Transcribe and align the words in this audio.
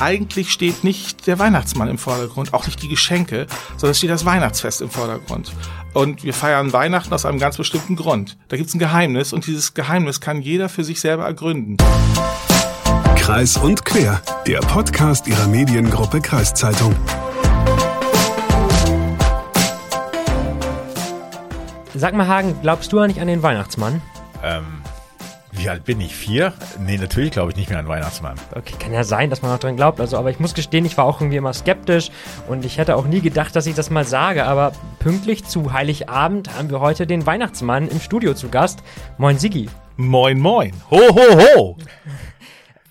eigentlich 0.00 0.50
steht 0.50 0.82
nicht 0.84 1.26
der 1.26 1.38
Weihnachtsmann 1.38 1.88
im 1.88 1.98
Vordergrund, 1.98 2.54
auch 2.54 2.66
nicht 2.66 2.82
die 2.82 2.88
Geschenke, 2.88 3.46
sondern 3.76 3.90
es 3.90 3.98
steht 3.98 4.10
das 4.10 4.24
Weihnachtsfest 4.24 4.80
im 4.80 4.90
Vordergrund. 4.90 5.52
Und 5.92 6.24
wir 6.24 6.34
feiern 6.34 6.72
Weihnachten 6.72 7.12
aus 7.12 7.26
einem 7.26 7.38
ganz 7.38 7.56
bestimmten 7.56 7.96
Grund. 7.96 8.38
Da 8.48 8.56
gibt 8.56 8.68
es 8.68 8.74
ein 8.74 8.78
Geheimnis 8.78 9.32
und 9.32 9.46
dieses 9.46 9.74
Geheimnis 9.74 10.20
kann 10.20 10.40
jeder 10.40 10.68
für 10.68 10.84
sich 10.84 11.00
selber 11.00 11.24
ergründen. 11.24 11.76
Kreis 13.16 13.56
und 13.56 13.84
Quer, 13.84 14.22
der 14.46 14.60
Podcast 14.60 15.26
ihrer 15.28 15.46
Mediengruppe 15.46 16.20
Kreiszeitung. 16.20 16.96
Sag 21.94 22.14
mal, 22.14 22.26
Hagen, 22.26 22.56
glaubst 22.62 22.92
du 22.92 22.98
eigentlich 22.98 23.20
an 23.20 23.26
den 23.26 23.42
Weihnachtsmann? 23.42 24.00
Ähm, 24.42 24.64
wie 25.60 25.68
alt 25.68 25.84
bin 25.84 26.00
ich? 26.00 26.14
Vier? 26.14 26.54
Nee, 26.78 26.96
natürlich 26.96 27.32
glaube 27.32 27.50
ich 27.50 27.56
nicht 27.56 27.68
mehr 27.68 27.78
an 27.78 27.86
Weihnachtsmann. 27.86 28.36
Okay, 28.54 28.74
kann 28.78 28.92
ja 28.92 29.04
sein, 29.04 29.28
dass 29.28 29.42
man 29.42 29.52
noch 29.52 29.58
dran 29.58 29.76
glaubt. 29.76 30.00
Also, 30.00 30.16
aber 30.16 30.30
ich 30.30 30.40
muss 30.40 30.54
gestehen, 30.54 30.84
ich 30.86 30.96
war 30.96 31.04
auch 31.04 31.20
irgendwie 31.20 31.36
immer 31.36 31.52
skeptisch 31.52 32.10
und 32.48 32.64
ich 32.64 32.78
hätte 32.78 32.96
auch 32.96 33.04
nie 33.04 33.20
gedacht, 33.20 33.54
dass 33.54 33.66
ich 33.66 33.74
das 33.74 33.90
mal 33.90 34.04
sage. 34.04 34.44
Aber 34.44 34.72
pünktlich 34.98 35.44
zu 35.44 35.72
Heiligabend 35.72 36.56
haben 36.56 36.70
wir 36.70 36.80
heute 36.80 37.06
den 37.06 37.26
Weihnachtsmann 37.26 37.88
im 37.88 38.00
Studio 38.00 38.34
zu 38.34 38.48
Gast. 38.48 38.82
Moin, 39.18 39.38
Sigi. 39.38 39.68
Moin, 39.96 40.38
moin. 40.38 40.72
Ho, 40.90 40.98
ho, 40.98 41.38
ho. 41.38 41.76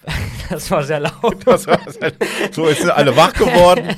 Das 0.50 0.72
war 0.72 0.84
sehr 0.84 1.00
laut. 1.00 1.44
so 2.52 2.68
sind 2.68 2.90
alle 2.90 3.16
wach 3.16 3.34
geworden. 3.34 3.96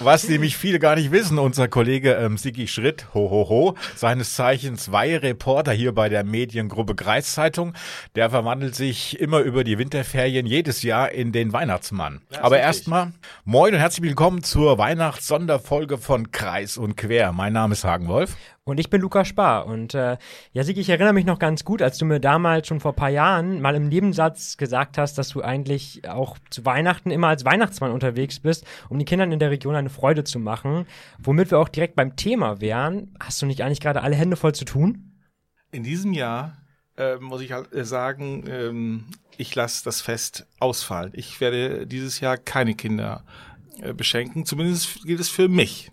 Was 0.00 0.28
nämlich 0.28 0.56
viele 0.56 0.78
gar 0.78 0.96
nicht 0.96 1.12
wissen, 1.12 1.38
unser 1.38 1.68
Kollege 1.68 2.14
ähm, 2.14 2.36
Sigi 2.36 2.66
Schritt, 2.66 3.06
ho, 3.14 3.30
ho, 3.30 3.48
ho, 3.48 3.74
seines 3.94 4.34
Zeichens 4.34 4.84
zwei 4.84 5.16
Reporter 5.16 5.72
hier 5.72 5.92
bei 5.92 6.08
der 6.08 6.24
Mediengruppe 6.24 6.94
Kreiszeitung, 6.94 7.74
der 8.14 8.30
verwandelt 8.30 8.74
sich 8.74 9.18
immer 9.20 9.40
über 9.40 9.64
die 9.64 9.78
Winterferien 9.78 10.46
jedes 10.46 10.82
Jahr 10.82 11.12
in 11.12 11.32
den 11.32 11.52
Weihnachtsmann. 11.52 12.20
Ja, 12.30 12.42
Aber 12.42 12.58
erstmal, 12.58 13.12
moin 13.44 13.74
und 13.74 13.80
herzlich 13.80 14.08
willkommen 14.08 14.42
zur 14.42 14.78
Weihnachtssonderfolge 14.78 15.98
von 15.98 16.30
Kreis 16.30 16.78
und 16.78 16.96
Quer. 16.96 17.32
Mein 17.32 17.52
Name 17.52 17.74
ist 17.74 17.84
Hagen 17.84 18.08
Wolf. 18.08 18.36
Und 18.68 18.78
ich 18.78 18.90
bin 18.90 19.00
Luca 19.00 19.24
Spar. 19.24 19.64
Und 19.64 19.94
äh, 19.94 20.18
ja, 20.52 20.62
Sigi, 20.62 20.82
ich 20.82 20.90
erinnere 20.90 21.14
mich 21.14 21.24
noch 21.24 21.38
ganz 21.38 21.64
gut, 21.64 21.80
als 21.80 21.96
du 21.96 22.04
mir 22.04 22.20
damals 22.20 22.68
schon 22.68 22.80
vor 22.80 22.92
paar 22.92 23.08
Jahren 23.08 23.62
mal 23.62 23.74
im 23.74 23.88
Nebensatz 23.88 24.58
gesagt 24.58 24.98
hast, 24.98 25.16
dass 25.16 25.30
du 25.30 25.40
eigentlich 25.40 26.06
auch 26.06 26.36
zu 26.50 26.66
Weihnachten 26.66 27.10
immer 27.10 27.28
als 27.28 27.46
Weihnachtsmann 27.46 27.92
unterwegs 27.92 28.40
bist, 28.40 28.66
um 28.90 28.98
den 28.98 29.06
Kindern 29.06 29.32
in 29.32 29.38
der 29.38 29.50
Region 29.50 29.74
eine 29.74 29.88
Freude 29.88 30.22
zu 30.22 30.38
machen. 30.38 30.86
Womit 31.18 31.50
wir 31.50 31.58
auch 31.58 31.70
direkt 31.70 31.96
beim 31.96 32.14
Thema 32.16 32.60
wären. 32.60 33.16
Hast 33.18 33.40
du 33.40 33.46
nicht 33.46 33.62
eigentlich 33.62 33.80
gerade 33.80 34.02
alle 34.02 34.16
Hände 34.16 34.36
voll 34.36 34.54
zu 34.54 34.66
tun? 34.66 35.14
In 35.72 35.82
diesem 35.82 36.12
Jahr 36.12 36.58
äh, 36.98 37.16
muss 37.16 37.40
ich 37.40 37.52
halt 37.52 37.72
äh, 37.72 37.86
sagen, 37.86 38.44
ähm, 38.50 39.04
ich 39.38 39.54
lasse 39.54 39.82
das 39.82 40.02
Fest 40.02 40.46
ausfallen. 40.58 41.12
Ich 41.14 41.40
werde 41.40 41.86
dieses 41.86 42.20
Jahr 42.20 42.36
keine 42.36 42.74
Kinder 42.74 43.24
äh, 43.80 43.94
beschenken. 43.94 44.44
Zumindest 44.44 45.04
gilt 45.04 45.20
es 45.20 45.30
für 45.30 45.48
mich 45.48 45.90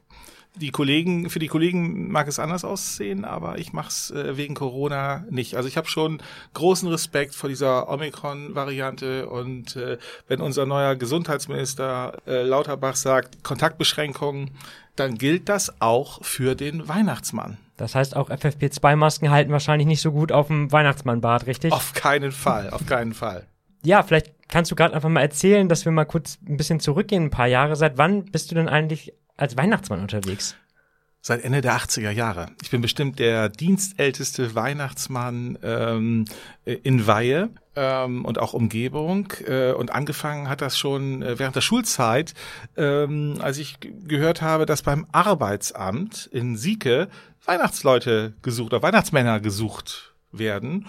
die 0.55 0.71
Kollegen, 0.71 1.29
für 1.29 1.39
die 1.39 1.47
Kollegen 1.47 2.11
mag 2.11 2.27
es 2.27 2.39
anders 2.39 2.63
aussehen, 2.63 3.25
aber 3.25 3.57
ich 3.59 3.73
mache 3.73 3.89
es 3.89 4.11
äh, 4.11 4.37
wegen 4.37 4.55
Corona 4.55 5.25
nicht. 5.29 5.55
Also 5.55 5.67
ich 5.67 5.77
habe 5.77 5.87
schon 5.87 6.21
großen 6.53 6.87
Respekt 6.89 7.35
vor 7.35 7.49
dieser 7.49 7.89
Omikron-Variante 7.89 9.27
und 9.27 9.75
äh, 9.75 9.97
wenn 10.27 10.41
unser 10.41 10.65
neuer 10.65 10.95
Gesundheitsminister 10.95 12.17
äh, 12.25 12.43
Lauterbach 12.43 12.95
sagt 12.95 13.43
Kontaktbeschränkungen, 13.43 14.51
dann 14.95 15.17
gilt 15.17 15.49
das 15.49 15.81
auch 15.81 16.23
für 16.23 16.55
den 16.55 16.87
Weihnachtsmann. 16.87 17.57
Das 17.77 17.95
heißt, 17.95 18.15
auch 18.15 18.29
FFP2-Masken 18.29 19.29
halten 19.29 19.51
wahrscheinlich 19.51 19.87
nicht 19.87 20.01
so 20.01 20.11
gut 20.11 20.31
auf 20.31 20.47
dem 20.47 20.71
Weihnachtsmannbart, 20.71 21.45
richtig? 21.45 21.73
Auf 21.73 21.93
keinen 21.93 22.31
Fall, 22.31 22.69
auf 22.69 22.85
keinen 22.85 23.13
Fall. 23.13 23.45
Ja, 23.85 24.01
vielleicht 24.01 24.33
kannst 24.49 24.71
du 24.71 24.75
gerade 24.75 24.95
einfach 24.95 25.09
mal 25.09 25.21
erzählen, 25.21 25.69
dass 25.69 25.85
wir 25.85 25.91
mal 25.91 26.05
kurz 26.05 26.39
ein 26.47 26.57
bisschen 26.57 26.79
zurückgehen, 26.79 27.25
ein 27.25 27.29
paar 27.29 27.47
Jahre. 27.47 27.75
Seit 27.75 27.97
wann 27.97 28.25
bist 28.25 28.49
du 28.49 28.55
denn 28.55 28.67
eigentlich 28.67 29.13
als 29.37 29.57
Weihnachtsmann 29.57 30.01
unterwegs? 30.01 30.55
Seit 31.21 31.43
Ende 31.43 31.61
der 31.61 31.75
80er 31.75 32.11
Jahre. 32.11 32.47
Ich 32.61 32.71
bin 32.71 32.81
bestimmt 32.81 33.19
der 33.19 33.49
dienstälteste 33.49 34.53
Weihnachtsmann 34.55 35.57
ähm, 35.63 36.25
in 36.65 37.07
Weihe 37.07 37.49
ähm, 37.75 38.25
und 38.25 38.39
auch 38.39 38.53
Umgebung. 38.53 39.33
Äh, 39.45 39.71
und 39.73 39.91
angefangen 39.91 40.49
hat 40.49 40.61
das 40.61 40.77
schon 40.77 41.21
äh, 41.21 41.37
während 41.37 41.55
der 41.55 41.61
Schulzeit, 41.61 42.33
ähm, 42.77 43.37
als 43.39 43.57
ich 43.57 43.77
gehört 43.79 44.41
habe, 44.41 44.65
dass 44.65 44.81
beim 44.81 45.05
Arbeitsamt 45.11 46.27
in 46.31 46.57
Sieke 46.57 47.07
Weihnachtsleute 47.45 48.33
gesucht 48.41 48.73
oder 48.73 48.83
Weihnachtsmänner 48.83 49.39
gesucht 49.39 50.15
werden. 50.31 50.85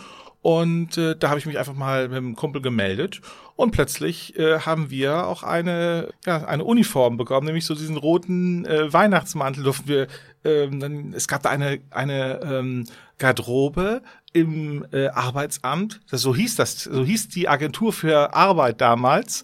Und 0.46 0.96
äh, 0.96 1.16
da 1.16 1.30
habe 1.30 1.40
ich 1.40 1.46
mich 1.46 1.58
einfach 1.58 1.74
mal 1.74 2.06
mit 2.06 2.18
einem 2.18 2.36
Kumpel 2.36 2.62
gemeldet 2.62 3.20
und 3.56 3.72
plötzlich 3.72 4.38
äh, 4.38 4.60
haben 4.60 4.90
wir 4.90 5.26
auch 5.26 5.42
eine 5.42 6.10
ja 6.24 6.44
eine 6.44 6.62
Uniform 6.62 7.16
bekommen, 7.16 7.46
nämlich 7.46 7.64
so 7.66 7.74
diesen 7.74 7.96
roten 7.96 8.64
äh, 8.64 8.92
Weihnachtsmantel 8.92 9.64
durften 9.64 9.88
wir. 9.88 10.06
Ähm, 10.44 10.78
dann, 10.78 11.12
es 11.14 11.26
gab 11.26 11.42
da 11.42 11.50
eine 11.50 11.80
eine 11.90 12.42
ähm, 12.44 12.84
Garderobe 13.18 14.02
im 14.32 14.86
äh, 14.92 15.08
Arbeitsamt. 15.08 16.00
Das, 16.08 16.22
so 16.22 16.32
hieß 16.32 16.54
das, 16.54 16.84
so 16.84 17.04
hieß 17.04 17.26
die 17.26 17.48
Agentur 17.48 17.92
für 17.92 18.32
Arbeit 18.32 18.80
damals. 18.80 19.42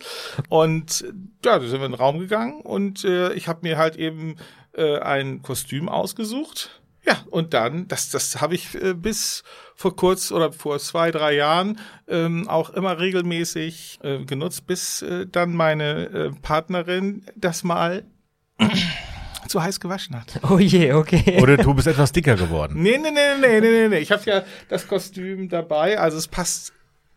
Und 0.50 1.04
ja, 1.44 1.58
da 1.58 1.66
sind 1.66 1.80
wir 1.80 1.86
in 1.86 1.92
den 1.92 2.00
Raum 2.00 2.20
gegangen 2.20 2.60
und 2.60 3.04
äh, 3.04 3.32
ich 3.32 3.48
habe 3.48 3.58
mir 3.62 3.76
halt 3.76 3.96
eben 3.96 4.36
äh, 4.76 5.00
ein 5.00 5.42
Kostüm 5.42 5.88
ausgesucht 5.88 6.81
ja, 7.04 7.18
und 7.30 7.52
dann, 7.52 7.88
das, 7.88 8.10
das 8.10 8.40
habe 8.40 8.54
ich 8.54 8.74
äh, 8.74 8.94
bis 8.94 9.42
vor 9.74 9.96
kurz 9.96 10.30
oder 10.30 10.52
vor 10.52 10.78
zwei, 10.78 11.10
drei 11.10 11.34
Jahren 11.34 11.78
ähm, 12.06 12.48
auch 12.48 12.70
immer 12.70 13.00
regelmäßig 13.00 13.98
äh, 14.02 14.24
genutzt, 14.24 14.66
bis 14.66 15.02
äh, 15.02 15.26
dann 15.26 15.54
meine 15.54 16.04
äh, 16.04 16.30
Partnerin 16.42 17.24
das 17.34 17.64
mal 17.64 18.04
zu 19.48 19.62
heiß 19.62 19.80
gewaschen 19.80 20.14
hat. 20.14 20.41
Oh 20.48 20.58
je, 20.58 20.92
okay. 20.92 21.41
Oder 21.42 21.56
du 21.56 21.74
bist 21.74 21.88
etwas 21.88 22.12
dicker 22.12 22.36
geworden. 22.36 22.80
Nee, 22.80 22.98
nee, 22.98 23.10
nee, 23.10 23.20
nee, 23.41 23.60
nee, 23.60 23.70
nee, 23.70 23.88
nee. 23.88 23.98
Ich 23.98 24.12
habe 24.12 24.22
ja 24.26 24.44
das 24.68 24.86
Kostüm 24.86 25.48
dabei, 25.48 25.98
also 25.98 26.18
es 26.18 26.28
passt 26.28 26.72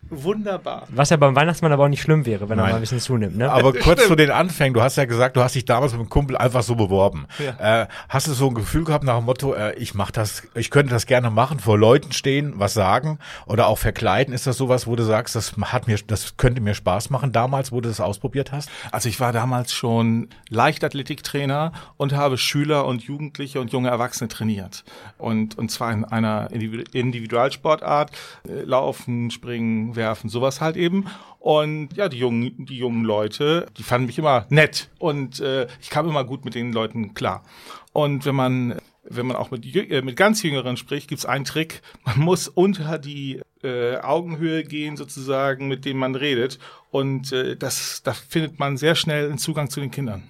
Wunderbar. 0.09 0.87
Was 0.89 1.09
ja 1.09 1.17
beim 1.17 1.35
Weihnachtsmann 1.35 1.71
aber 1.71 1.85
auch 1.85 1.89
nicht 1.89 2.01
schlimm 2.01 2.25
wäre, 2.25 2.47
wenn 2.47 2.57
Nein. 2.57 2.67
er 2.67 2.69
mal 2.71 2.75
ein 2.75 2.81
bisschen 2.81 2.99
zunimmt. 2.99 3.37
Ne? 3.37 3.51
Aber 3.51 3.73
kurz 3.73 4.05
zu 4.07 4.15
den 4.15 4.29
Anfängen. 4.29 4.75
Du 4.75 4.81
hast 4.81 4.97
ja 4.97 5.05
gesagt, 5.05 5.35
du 5.35 5.41
hast 5.41 5.55
dich 5.55 5.65
damals 5.65 5.93
mit 5.93 6.01
einem 6.01 6.09
Kumpel 6.09 6.37
einfach 6.37 6.61
so 6.61 6.75
beworben. 6.75 7.25
Ja. 7.39 7.83
Äh, 7.83 7.87
hast 8.07 8.27
du 8.27 8.33
so 8.33 8.47
ein 8.47 8.53
Gefühl 8.53 8.83
gehabt 8.83 9.03
nach 9.03 9.17
dem 9.17 9.25
Motto, 9.25 9.53
äh, 9.53 9.73
ich 9.75 9.95
mach 9.95 10.11
das, 10.11 10.43
ich 10.53 10.69
könnte 10.69 10.93
das 10.93 11.07
gerne 11.07 11.31
machen, 11.31 11.59
vor 11.59 11.79
Leuten 11.79 12.11
stehen, 12.11 12.53
was 12.57 12.75
sagen 12.75 13.17
oder 13.47 13.67
auch 13.67 13.79
verkleiden? 13.79 14.33
Ist 14.33 14.45
das 14.45 14.57
sowas, 14.57 14.85
wo 14.85 14.95
du 14.95 15.03
sagst, 15.03 15.35
das 15.35 15.53
hat 15.59 15.87
mir, 15.87 15.97
das 16.05 16.37
könnte 16.37 16.61
mir 16.61 16.75
Spaß 16.75 17.09
machen 17.09 17.31
damals, 17.31 17.71
wo 17.71 17.81
du 17.81 17.89
das 17.89 17.99
ausprobiert 17.99 18.51
hast? 18.51 18.69
Also 18.91 19.09
ich 19.09 19.19
war 19.19 19.33
damals 19.33 19.73
schon 19.73 20.29
Leichtathletiktrainer 20.49 21.71
und 21.97 22.13
habe 22.13 22.37
Schüler 22.37 22.85
und 22.85 23.03
Jugendliche 23.03 23.59
und 23.59 23.71
junge 23.71 23.89
Erwachsene 23.89 24.27
trainiert. 24.27 24.83
Und, 25.17 25.57
und 25.57 25.71
zwar 25.71 25.91
in 25.91 26.05
einer 26.05 26.49
Individualsportart, 26.51 28.11
äh, 28.47 28.61
Laufen, 28.61 29.31
Springen, 29.31 29.94
werfen, 29.95 30.29
sowas 30.29 30.61
halt 30.61 30.77
eben. 30.77 31.05
Und 31.39 31.95
ja, 31.95 32.09
die 32.09 32.17
jungen, 32.17 32.65
die 32.65 32.77
jungen 32.77 33.03
Leute, 33.03 33.67
die 33.77 33.83
fanden 33.83 34.07
mich 34.07 34.17
immer 34.17 34.45
nett 34.49 34.89
und 34.97 35.39
äh, 35.39 35.67
ich 35.81 35.89
kam 35.89 36.07
immer 36.09 36.23
gut 36.23 36.45
mit 36.45 36.55
den 36.55 36.73
Leuten 36.73 37.13
klar. 37.13 37.43
Und 37.93 38.25
wenn 38.25 38.35
man 38.35 38.79
wenn 39.07 39.27
man 39.27 39.37
auch 39.37 39.51
mit, 39.51 39.65
äh, 39.75 40.01
mit 40.01 40.15
ganz 40.15 40.43
Jüngeren 40.43 40.77
spricht, 40.77 41.07
gibt's 41.07 41.25
einen 41.25 41.45
Trick. 41.45 41.81
Man 42.03 42.19
muss 42.19 42.47
unter 42.47 42.97
die 42.97 43.41
äh, 43.63 43.97
Augenhöhe 43.97 44.63
gehen, 44.63 44.97
sozusagen, 44.97 45.67
mit 45.67 45.85
dem 45.85 45.97
man 45.97 46.15
redet. 46.15 46.59
Und 46.91 47.31
äh, 47.31 47.55
das, 47.55 48.01
da 48.03 48.13
findet 48.13 48.59
man 48.59 48.77
sehr 48.77 48.95
schnell 48.95 49.25
einen 49.25 49.37
Zugang 49.37 49.69
zu 49.69 49.79
den 49.79 49.91
Kindern. 49.91 50.23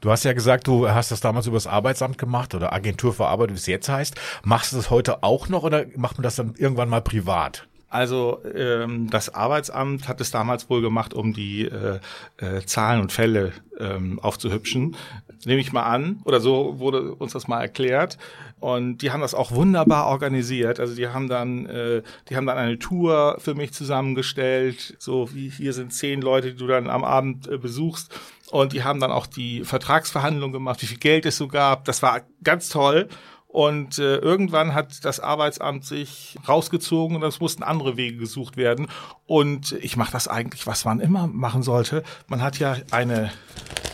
Du 0.00 0.10
hast 0.10 0.24
ja 0.24 0.32
gesagt, 0.32 0.66
du 0.66 0.88
hast 0.88 1.10
das 1.10 1.20
damals 1.20 1.46
übers 1.46 1.66
Arbeitsamt 1.66 2.18
gemacht 2.18 2.54
oder 2.54 2.72
Agentur 2.72 3.12
für 3.12 3.26
Arbeit, 3.26 3.50
wie 3.50 3.54
es 3.54 3.66
jetzt 3.66 3.88
heißt. 3.88 4.14
Machst 4.44 4.72
du 4.72 4.76
das 4.76 4.90
heute 4.90 5.22
auch 5.22 5.48
noch 5.48 5.62
oder 5.62 5.86
macht 5.96 6.18
man 6.18 6.22
das 6.22 6.36
dann 6.36 6.54
irgendwann 6.56 6.88
mal 6.88 7.02
privat? 7.02 7.66
Also 7.90 8.40
ähm, 8.54 9.10
das 9.10 9.34
Arbeitsamt 9.34 10.06
hat 10.06 10.20
es 10.20 10.30
damals 10.30 10.70
wohl 10.70 10.80
gemacht, 10.80 11.12
um 11.12 11.32
die 11.32 11.62
äh, 11.64 11.98
äh, 12.36 12.64
Zahlen 12.64 13.00
und 13.00 13.10
Fälle 13.10 13.52
ähm, 13.80 14.20
aufzuhübschen. 14.20 14.96
Nehme 15.44 15.60
ich 15.60 15.72
mal 15.72 15.82
an, 15.82 16.20
oder 16.24 16.40
so 16.40 16.78
wurde 16.78 17.14
uns 17.14 17.32
das 17.32 17.48
mal 17.48 17.60
erklärt. 17.60 18.16
Und 18.60 18.98
die 18.98 19.10
haben 19.10 19.22
das 19.22 19.34
auch 19.34 19.52
wunderbar 19.52 20.06
organisiert. 20.06 20.78
Also 20.78 20.94
die 20.94 21.08
haben 21.08 21.28
dann, 21.28 21.66
äh, 21.66 22.02
die 22.28 22.36
haben 22.36 22.46
dann 22.46 22.58
eine 22.58 22.78
Tour 22.78 23.36
für 23.40 23.54
mich 23.54 23.72
zusammengestellt. 23.72 24.96
So 25.00 25.34
wie 25.34 25.48
hier 25.48 25.72
sind 25.72 25.92
zehn 25.92 26.20
Leute, 26.20 26.52
die 26.52 26.58
du 26.58 26.68
dann 26.68 26.88
am 26.88 27.02
Abend 27.02 27.48
äh, 27.48 27.58
besuchst. 27.58 28.14
Und 28.50 28.72
die 28.72 28.84
haben 28.84 29.00
dann 29.00 29.10
auch 29.10 29.26
die 29.26 29.64
Vertragsverhandlung 29.64 30.52
gemacht, 30.52 30.82
wie 30.82 30.86
viel 30.86 30.98
Geld 30.98 31.26
es 31.26 31.38
so 31.38 31.48
gab. 31.48 31.86
Das 31.86 32.02
war 32.02 32.20
ganz 32.44 32.68
toll. 32.68 33.08
Und 33.52 33.98
äh, 33.98 34.16
irgendwann 34.16 34.74
hat 34.74 35.04
das 35.04 35.18
Arbeitsamt 35.18 35.84
sich 35.84 36.36
rausgezogen 36.46 37.16
und 37.16 37.22
es 37.24 37.40
mussten 37.40 37.64
andere 37.64 37.96
Wege 37.96 38.16
gesucht 38.16 38.56
werden. 38.56 38.86
Und 39.26 39.72
ich 39.72 39.96
mache 39.96 40.12
das 40.12 40.28
eigentlich, 40.28 40.68
was 40.68 40.84
man 40.84 41.00
immer 41.00 41.26
machen 41.26 41.62
sollte. 41.62 42.04
Man 42.28 42.42
hat 42.42 42.60
ja 42.60 42.76
eine 42.92 43.32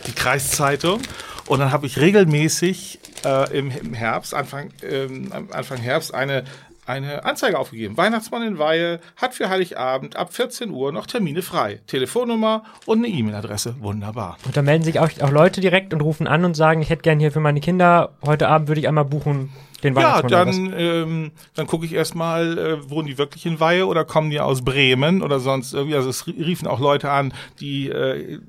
die 0.05 0.13
Kreiszeitung 0.13 1.01
und 1.47 1.59
dann 1.59 1.71
habe 1.71 1.87
ich 1.87 1.99
regelmäßig 1.99 2.99
äh, 3.25 3.57
im, 3.57 3.71
im 3.71 3.93
Herbst, 3.93 4.33
Anfang, 4.33 4.69
ähm, 4.83 5.31
Anfang 5.51 5.79
Herbst, 5.79 6.13
eine 6.13 6.43
eine 6.87 7.25
Anzeige 7.25 7.59
aufgegeben. 7.59 7.97
Weihnachtsmann 7.97 8.43
in 8.43 8.57
Weihe 8.57 8.99
hat 9.17 9.33
für 9.33 9.49
Heiligabend 9.49 10.15
ab 10.15 10.33
14 10.33 10.71
Uhr 10.71 10.91
noch 10.91 11.05
Termine 11.05 11.41
frei. 11.41 11.81
Telefonnummer 11.87 12.63
und 12.85 12.99
eine 12.99 13.07
E-Mail-Adresse. 13.07 13.75
Wunderbar. 13.79 14.37
Und 14.45 14.55
da 14.55 14.61
melden 14.61 14.83
sich 14.83 14.99
auch, 14.99 15.09
auch 15.21 15.31
Leute 15.31 15.61
direkt 15.61 15.93
und 15.93 16.01
rufen 16.01 16.27
an 16.27 16.45
und 16.45 16.55
sagen, 16.55 16.81
ich 16.81 16.89
hätte 16.89 17.01
gern 17.01 17.19
hier 17.19 17.31
für 17.31 17.39
meine 17.39 17.59
Kinder, 17.59 18.13
heute 18.25 18.47
Abend 18.47 18.67
würde 18.67 18.81
ich 18.81 18.87
einmal 18.87 19.05
buchen, 19.05 19.51
den 19.83 19.95
Ja, 19.95 20.21
dann, 20.21 20.73
ähm, 20.75 21.31
dann 21.55 21.67
gucke 21.67 21.85
ich 21.85 21.93
erstmal, 21.93 22.57
äh, 22.57 22.89
wohnen 22.89 23.07
die 23.07 23.17
wirklich 23.17 23.45
in 23.45 23.59
Weihe 23.59 23.85
oder 23.85 24.05
kommen 24.05 24.29
die 24.29 24.39
aus 24.39 24.63
Bremen 24.63 25.21
oder 25.21 25.39
sonst 25.39 25.73
irgendwie. 25.73 25.95
Also 25.95 26.09
es 26.09 26.25
riefen 26.27 26.67
auch 26.67 26.79
Leute 26.79 27.11
an, 27.11 27.33
die 27.59 27.89
äh, 27.89 28.39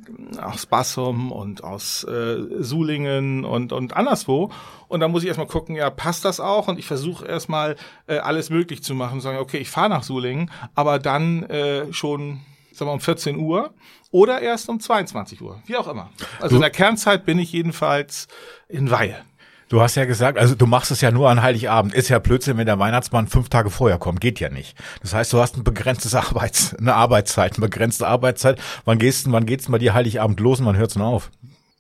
aus 0.41 0.67
Bassum 0.67 1.33
und 1.33 1.65
aus 1.65 2.05
äh, 2.05 2.39
Sulingen 2.61 3.45
und, 3.45 3.73
und 3.73 3.95
anderswo. 3.97 4.51
Und 4.89 5.01
dann 5.01 5.11
muss 5.11 5.23
ich 5.23 5.29
erstmal 5.29 5.47
gucken, 5.47 5.77
ja, 5.77 5.91
passt 5.91 6.25
das 6.25 6.41
auch? 6.41 6.69
Und 6.69 6.79
ich 6.79 6.87
versuche 6.87 7.27
erstmal 7.27 7.77
äh, 8.07 8.19
alles 8.19 8.49
möglich 8.49 8.83
zu 8.83 8.95
machen. 8.95 9.21
Sagen, 9.21 9.39
okay, 9.39 9.59
ich 9.59 9.69
fahre 9.69 9.91
nach 9.91 10.03
Sulingen, 10.03 10.51
aber 10.75 10.99
dann 10.99 11.43
äh, 11.45 11.93
schon 11.93 12.41
sagen 12.73 12.91
wir, 12.91 12.95
um 12.95 13.01
14 13.01 13.37
Uhr 13.37 13.75
oder 14.11 14.41
erst 14.41 14.69
um 14.69 14.81
22 14.81 15.43
Uhr, 15.43 15.61
wie 15.67 15.77
auch 15.77 15.89
immer. 15.89 16.11
Also 16.41 16.57
in 16.57 16.63
der 16.63 16.71
Kernzeit 16.71 17.27
bin 17.27 17.39
ich 17.39 17.53
jedenfalls 17.53 18.29
in 18.69 18.91
Weihe. 18.91 19.25
Du 19.69 19.83
hast 19.83 19.97
ja 19.97 20.07
gesagt, 20.07 20.39
also 20.39 20.55
du 20.55 20.67
machst 20.67 20.91
es 20.91 21.01
ja 21.01 21.11
nur 21.11 21.29
an 21.29 21.43
Heiligabend. 21.43 21.95
Ist 21.95 22.09
ja 22.09 22.19
Blödsinn, 22.19 22.57
wenn 22.57 22.67
der 22.67 22.79
Weihnachtsmann 22.79 23.27
fünf 23.27 23.51
Tage 23.51 23.69
vorher 23.69 23.99
kommt. 23.99 24.21
Geht 24.21 24.41
ja 24.41 24.49
nicht. 24.49 24.77
Das 25.03 25.13
heißt, 25.13 25.33
du 25.33 25.39
hast 25.39 25.57
ein 25.57 25.65
begrenztes 25.65 26.15
Arbeits, 26.15 26.75
eine 26.75 26.95
Arbeitszeit, 26.95 27.57
eine 27.57 27.67
begrenzte 27.67 28.07
Arbeitszeit. 28.07 28.61
Wann 28.85 28.99
gehst 28.99 29.27
du, 29.27 29.33
wann 29.33 29.47
geht's 29.47 29.65
denn 29.65 29.73
bei 29.73 29.79
dir 29.79 29.95
Heiligabend 29.95 30.41
los 30.41 30.61
und 30.61 30.67
wann 30.67 30.77
hört's 30.77 30.95
denn 30.95 31.03
auf? 31.03 31.31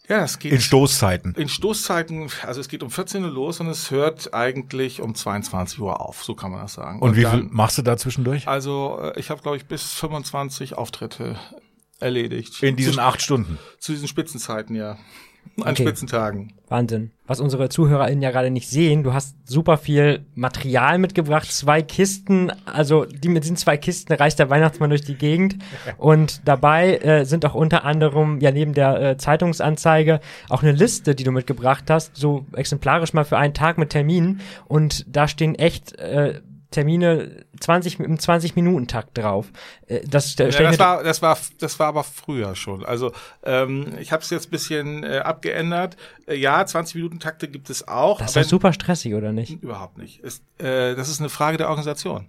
Ja, 0.08 0.24
es 0.24 0.38
geht 0.38 0.52
In 0.52 0.60
Stoßzeiten. 0.60 1.34
In 1.34 1.50
Stoßzeiten, 1.50 2.30
also 2.46 2.60
es 2.60 2.68
geht 2.68 2.82
um 2.82 2.90
14 2.90 3.24
Uhr 3.24 3.30
los 3.30 3.60
und 3.60 3.68
es 3.68 3.90
hört 3.90 4.32
eigentlich 4.32 5.02
um 5.02 5.14
22 5.14 5.80
Uhr 5.80 6.00
auf, 6.00 6.24
so 6.24 6.34
kann 6.34 6.50
man 6.50 6.62
das 6.62 6.74
sagen. 6.74 7.00
Und, 7.00 7.12
wie 7.12 7.20
viel 7.20 7.30
dann, 7.30 7.48
machst 7.52 7.76
du 7.76 7.82
da 7.82 7.96
zwischendurch? 7.98 8.48
Also 8.48 8.98
äh, 9.02 9.20
ich 9.20 9.28
habe, 9.28 9.42
glaube 9.42 9.58
ich, 9.58 9.66
bis 9.66 9.92
25 9.92 10.78
Auftritte 10.78 11.36
erledigt. 12.00 12.62
In 12.62 12.76
diesen 12.76 12.94
zu, 12.94 13.00
acht 13.00 13.20
Stunden. 13.20 13.58
zu 13.78 13.92
diesen 13.92 14.08
Spitzenzeiten, 14.08 14.74
ja. 14.74 14.96
An 15.60 15.72
Okay. 15.72 15.82
Spitzentagen. 15.82 16.52
Wahnsinn. 16.68 17.10
Was 17.26 17.40
unsere 17.40 17.68
ZuhörerInnen 17.68 18.22
ja 18.22 18.30
gerade 18.30 18.50
nicht 18.50 18.68
sehen, 18.68 19.02
du 19.02 19.12
hast 19.12 19.36
super 19.44 19.76
viel 19.76 20.24
Material 20.34 20.98
mitgebracht, 20.98 21.50
zwei 21.50 21.82
Kisten, 21.82 22.52
also 22.66 23.04
die 23.04 23.28
mit 23.28 23.44
diesen 23.44 23.56
zwei 23.56 23.76
Kisten 23.76 24.12
reist 24.12 24.38
der 24.38 24.50
Weihnachtsmann 24.50 24.90
durch 24.90 25.02
die 25.02 25.14
Gegend 25.14 25.56
und 25.98 26.42
dabei 26.46 26.96
äh, 26.98 27.24
sind 27.24 27.44
auch 27.44 27.54
unter 27.54 27.84
anderem, 27.84 28.40
ja 28.40 28.50
neben 28.50 28.74
der 28.74 29.00
äh, 29.00 29.16
Zeitungsanzeige, 29.16 30.20
auch 30.48 30.62
eine 30.62 30.72
Liste, 30.72 31.14
die 31.14 31.24
du 31.24 31.32
mitgebracht 31.32 31.84
hast, 31.88 32.16
so 32.16 32.44
exemplarisch 32.52 33.12
mal 33.14 33.24
für 33.24 33.38
einen 33.38 33.54
Tag 33.54 33.78
mit 33.78 33.90
Terminen 33.90 34.40
und 34.66 35.04
da 35.08 35.26
stehen 35.26 35.54
echt 35.54 35.98
äh, 35.98 36.40
Termine 36.70 37.46
20 37.60 38.00
im 38.00 38.18
20 38.18 38.54
Minuten 38.54 38.86
Takt 38.86 39.16
drauf. 39.16 39.50
Äh, 39.86 40.00
das, 40.06 40.36
Ja, 40.36 40.46
das 40.48 40.78
war, 40.78 41.02
das 41.02 41.22
war, 41.22 41.38
das 41.58 41.78
war 41.78 41.86
aber 41.88 42.04
früher 42.04 42.54
schon. 42.54 42.84
Also 42.84 43.12
ähm, 43.42 43.94
ich 43.98 44.12
habe 44.12 44.22
es 44.22 44.30
jetzt 44.30 44.48
ein 44.48 44.50
bisschen 44.50 45.04
äh, 45.04 45.18
abgeändert. 45.18 45.96
Äh, 46.26 46.36
ja, 46.36 46.64
20 46.64 46.96
Minuten 46.96 47.20
Takte 47.20 47.48
gibt 47.48 47.70
es 47.70 47.88
auch. 47.88 48.20
das 48.20 48.36
ist 48.36 48.50
super 48.50 48.72
stressig, 48.72 49.14
oder 49.14 49.32
nicht? 49.32 49.62
Überhaupt 49.62 49.96
nicht. 49.98 50.20
Ist, 50.20 50.42
äh, 50.58 50.94
das 50.94 51.08
ist 51.08 51.20
eine 51.20 51.30
Frage 51.30 51.56
der 51.56 51.68
Organisation. 51.70 52.26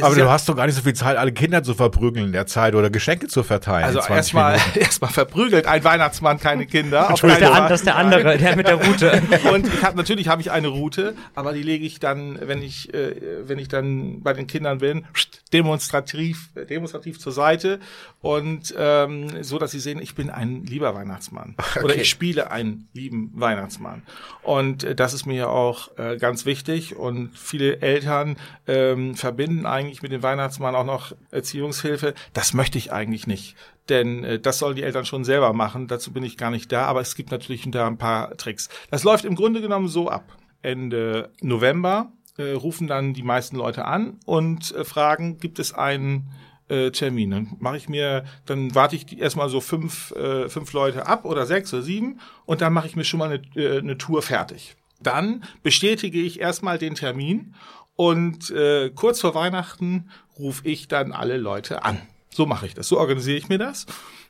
Aber 0.00 0.14
du 0.14 0.20
ja- 0.22 0.30
hast 0.30 0.48
doch 0.48 0.56
gar 0.56 0.66
nicht 0.66 0.74
so 0.74 0.82
viel 0.82 0.94
Zeit, 0.94 1.16
alle 1.16 1.32
Kinder 1.32 1.62
zu 1.62 1.74
verprügeln 1.74 2.26
in 2.26 2.32
der 2.32 2.46
Zeit 2.46 2.74
oder 2.74 2.90
Geschenke 2.90 3.28
zu 3.28 3.42
verteilen. 3.42 3.84
Also 3.84 3.98
in 3.98 4.04
20 4.04 4.16
erstmal 4.16 4.58
erstmal 4.74 5.10
verprügelt 5.10 5.66
ein 5.66 5.84
Weihnachtsmann 5.84 6.38
keine 6.38 6.66
Kinder. 6.66 7.10
Auf 7.10 7.20
Das 7.20 7.32
ist, 7.32 7.40
der, 7.40 7.50
das 7.50 7.80
ist 7.80 7.86
der 7.86 7.96
andere, 7.96 8.38
der 8.38 8.56
mit 8.56 8.68
der 8.68 8.76
Route. 8.76 9.22
Und 9.52 9.66
ich 9.66 9.82
habe 9.82 9.96
natürlich 9.96 10.28
habe 10.28 10.40
ich 10.40 10.50
eine 10.50 10.68
Route, 10.68 11.14
aber 11.34 11.52
die 11.52 11.62
lege 11.62 11.84
ich 11.84 12.00
dann, 12.00 12.38
wenn 12.40 12.62
ich 12.62 12.92
äh, 12.94 13.14
wenn 13.46 13.58
ich 13.58 13.68
dann 13.68 14.22
bei 14.22 14.32
den 14.32 14.46
Kindern 14.46 14.78
bin, 14.78 15.04
demonstrativ 15.52 16.48
demonstrativ 16.68 17.18
zur 17.18 17.32
Seite 17.32 17.80
und 18.20 18.74
ähm, 18.78 19.42
so, 19.42 19.58
dass 19.58 19.72
sie 19.72 19.80
sehen, 19.80 20.00
ich 20.00 20.14
bin 20.14 20.30
ein 20.30 20.64
lieber 20.64 20.94
Weihnachtsmann 20.94 21.56
oder 21.82 21.96
ich 21.96 22.08
spiele 22.08 22.50
einen 22.50 22.88
lieben 22.92 23.32
Weihnachtsmann. 23.34 24.02
Und 24.42 24.84
äh, 24.84 24.94
das 24.94 25.12
ist 25.14 25.26
mir 25.26 25.36
ja 25.36 25.46
auch 25.48 25.96
äh, 25.98 26.16
ganz 26.16 26.46
wichtig 26.46 26.96
und 26.96 27.30
viele 27.36 27.80
Eltern 27.80 28.36
ähm, 28.66 29.14
verbinden 29.14 29.66
eigentlich 29.66 29.81
mit 30.02 30.12
dem 30.12 30.22
Weihnachtsmann 30.22 30.74
auch 30.74 30.84
noch 30.84 31.12
Erziehungshilfe. 31.30 32.14
Das 32.32 32.54
möchte 32.54 32.78
ich 32.78 32.92
eigentlich 32.92 33.26
nicht. 33.26 33.56
Denn 33.88 34.24
äh, 34.24 34.38
das 34.38 34.58
sollen 34.58 34.76
die 34.76 34.82
Eltern 34.82 35.04
schon 35.04 35.24
selber 35.24 35.52
machen. 35.52 35.88
Dazu 35.88 36.12
bin 36.12 36.22
ich 36.22 36.36
gar 36.36 36.50
nicht 36.50 36.70
da. 36.72 36.86
Aber 36.86 37.00
es 37.00 37.14
gibt 37.14 37.30
natürlich 37.30 37.68
da 37.70 37.86
ein 37.86 37.98
paar 37.98 38.36
Tricks. 38.36 38.68
Das 38.90 39.04
läuft 39.04 39.24
im 39.24 39.34
Grunde 39.34 39.60
genommen 39.60 39.88
so 39.88 40.08
ab. 40.08 40.24
Ende 40.62 41.30
November 41.40 42.12
äh, 42.38 42.52
rufen 42.52 42.86
dann 42.86 43.14
die 43.14 43.22
meisten 43.22 43.56
Leute 43.56 43.84
an 43.84 44.18
und 44.24 44.74
äh, 44.74 44.84
fragen, 44.84 45.38
gibt 45.38 45.58
es 45.58 45.74
einen 45.74 46.30
äh, 46.68 46.90
Termin? 46.90 47.30
Dann 47.30 47.56
mache 47.58 47.76
ich 47.76 47.88
mir, 47.88 48.24
dann 48.46 48.74
warte 48.74 48.96
ich 48.96 49.18
erstmal 49.18 49.48
so 49.48 49.60
fünf, 49.60 50.12
äh, 50.12 50.48
fünf 50.48 50.72
Leute 50.72 51.06
ab 51.06 51.24
oder 51.24 51.46
sechs 51.46 51.72
oder 51.74 51.82
sieben 51.82 52.20
und 52.46 52.60
dann 52.60 52.72
mache 52.72 52.86
ich 52.86 52.96
mir 52.96 53.04
schon 53.04 53.18
mal 53.18 53.32
eine, 53.32 53.42
äh, 53.62 53.78
eine 53.78 53.98
Tour 53.98 54.22
fertig. 54.22 54.76
Dann 55.00 55.42
bestätige 55.62 56.20
ich 56.20 56.40
erstmal 56.40 56.78
den 56.78 56.94
Termin 56.94 57.54
und 57.96 58.50
äh, 58.50 58.90
kurz 58.90 59.20
vor 59.20 59.34
Weihnachten 59.34 60.10
rufe 60.38 60.66
ich 60.66 60.88
dann 60.88 61.12
alle 61.12 61.36
Leute 61.36 61.84
an. 61.84 62.00
So 62.30 62.46
mache 62.46 62.66
ich 62.66 62.74
das. 62.74 62.88
So 62.88 62.98
organisiere 62.98 63.36
ich 63.36 63.48
mir 63.48 63.58
das. 63.58 63.86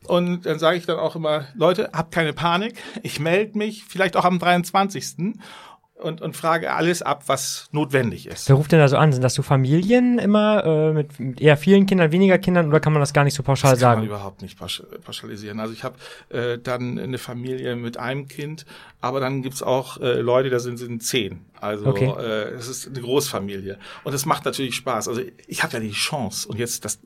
Und 0.07 0.45
dann 0.47 0.59
sage 0.59 0.77
ich 0.77 0.87
dann 0.87 0.99
auch 0.99 1.15
immer, 1.15 1.47
Leute, 1.55 1.91
habt 1.93 2.13
keine 2.13 2.33
Panik. 2.33 2.83
Ich 3.03 3.21
melde 3.21 3.57
mich 3.57 3.85
vielleicht 3.85 4.17
auch 4.17 4.25
am 4.25 4.41
23. 4.41 5.37
Und, 6.03 6.21
und 6.21 6.37
frage 6.37 6.73
alles 6.73 7.01
ab, 7.03 7.25
was 7.27 7.69
notwendig 7.73 8.27
ist. 8.27 8.49
Wer 8.49 8.57
ruft 8.57 8.73
denn 8.73 8.79
da 8.81 8.89
so 8.89 8.97
an? 8.97 9.13
Sind 9.13 9.23
das 9.23 9.35
so 9.35 9.43
Familien 9.43 10.19
immer 10.19 10.65
äh, 10.65 10.93
mit, 10.93 11.21
mit 11.21 11.41
eher 11.41 11.57
vielen 11.57 11.87
Kindern, 11.87 12.11
weniger 12.13 12.39
Kindern 12.39 12.69
oder 12.69 12.81
kann 12.81 12.93
man 12.93 13.01
das 13.01 13.13
gar 13.13 13.25
nicht 13.25 13.35
so 13.35 13.43
pauschal 13.43 13.71
Das 13.73 13.81
kann 13.81 13.89
man 13.91 13.99
sagen? 13.99 14.07
überhaupt 14.09 14.43
nicht 14.43 14.59
pausch- 14.59 14.83
pauschalisieren. 15.05 15.61
Also 15.61 15.73
ich 15.73 15.85
habe 15.85 15.97
äh, 16.31 16.59
dann 16.59 16.99
eine 16.99 17.19
Familie 17.19 17.77
mit 17.77 17.97
einem 17.99 18.27
Kind, 18.27 18.67
aber 19.01 19.21
dann 19.21 19.43
gibt's 19.43 19.63
auch 19.63 20.01
äh, 20.01 20.21
Leute, 20.21 20.51
da 20.51 20.59
sind, 20.59 20.77
sind 20.79 21.03
zehn. 21.03 21.45
Also 21.61 21.87
Okay. 21.87 22.13
äh, 22.19 22.51
es 22.55 22.67
ist 22.69 22.89
eine 22.89 23.01
Großfamilie. 23.01 23.79
Und 24.05 24.13
es 24.13 24.27
macht 24.27 24.45
natürlich 24.45 24.75
Spaß. 24.75 25.07
Also 25.09 25.23
ich 25.47 25.63
habe 25.63 25.75
ja 25.75 25.81
die 25.81 25.93
Chance 25.93 26.49
und 26.49 26.59
jetzt 26.59 26.85
das 26.85 26.99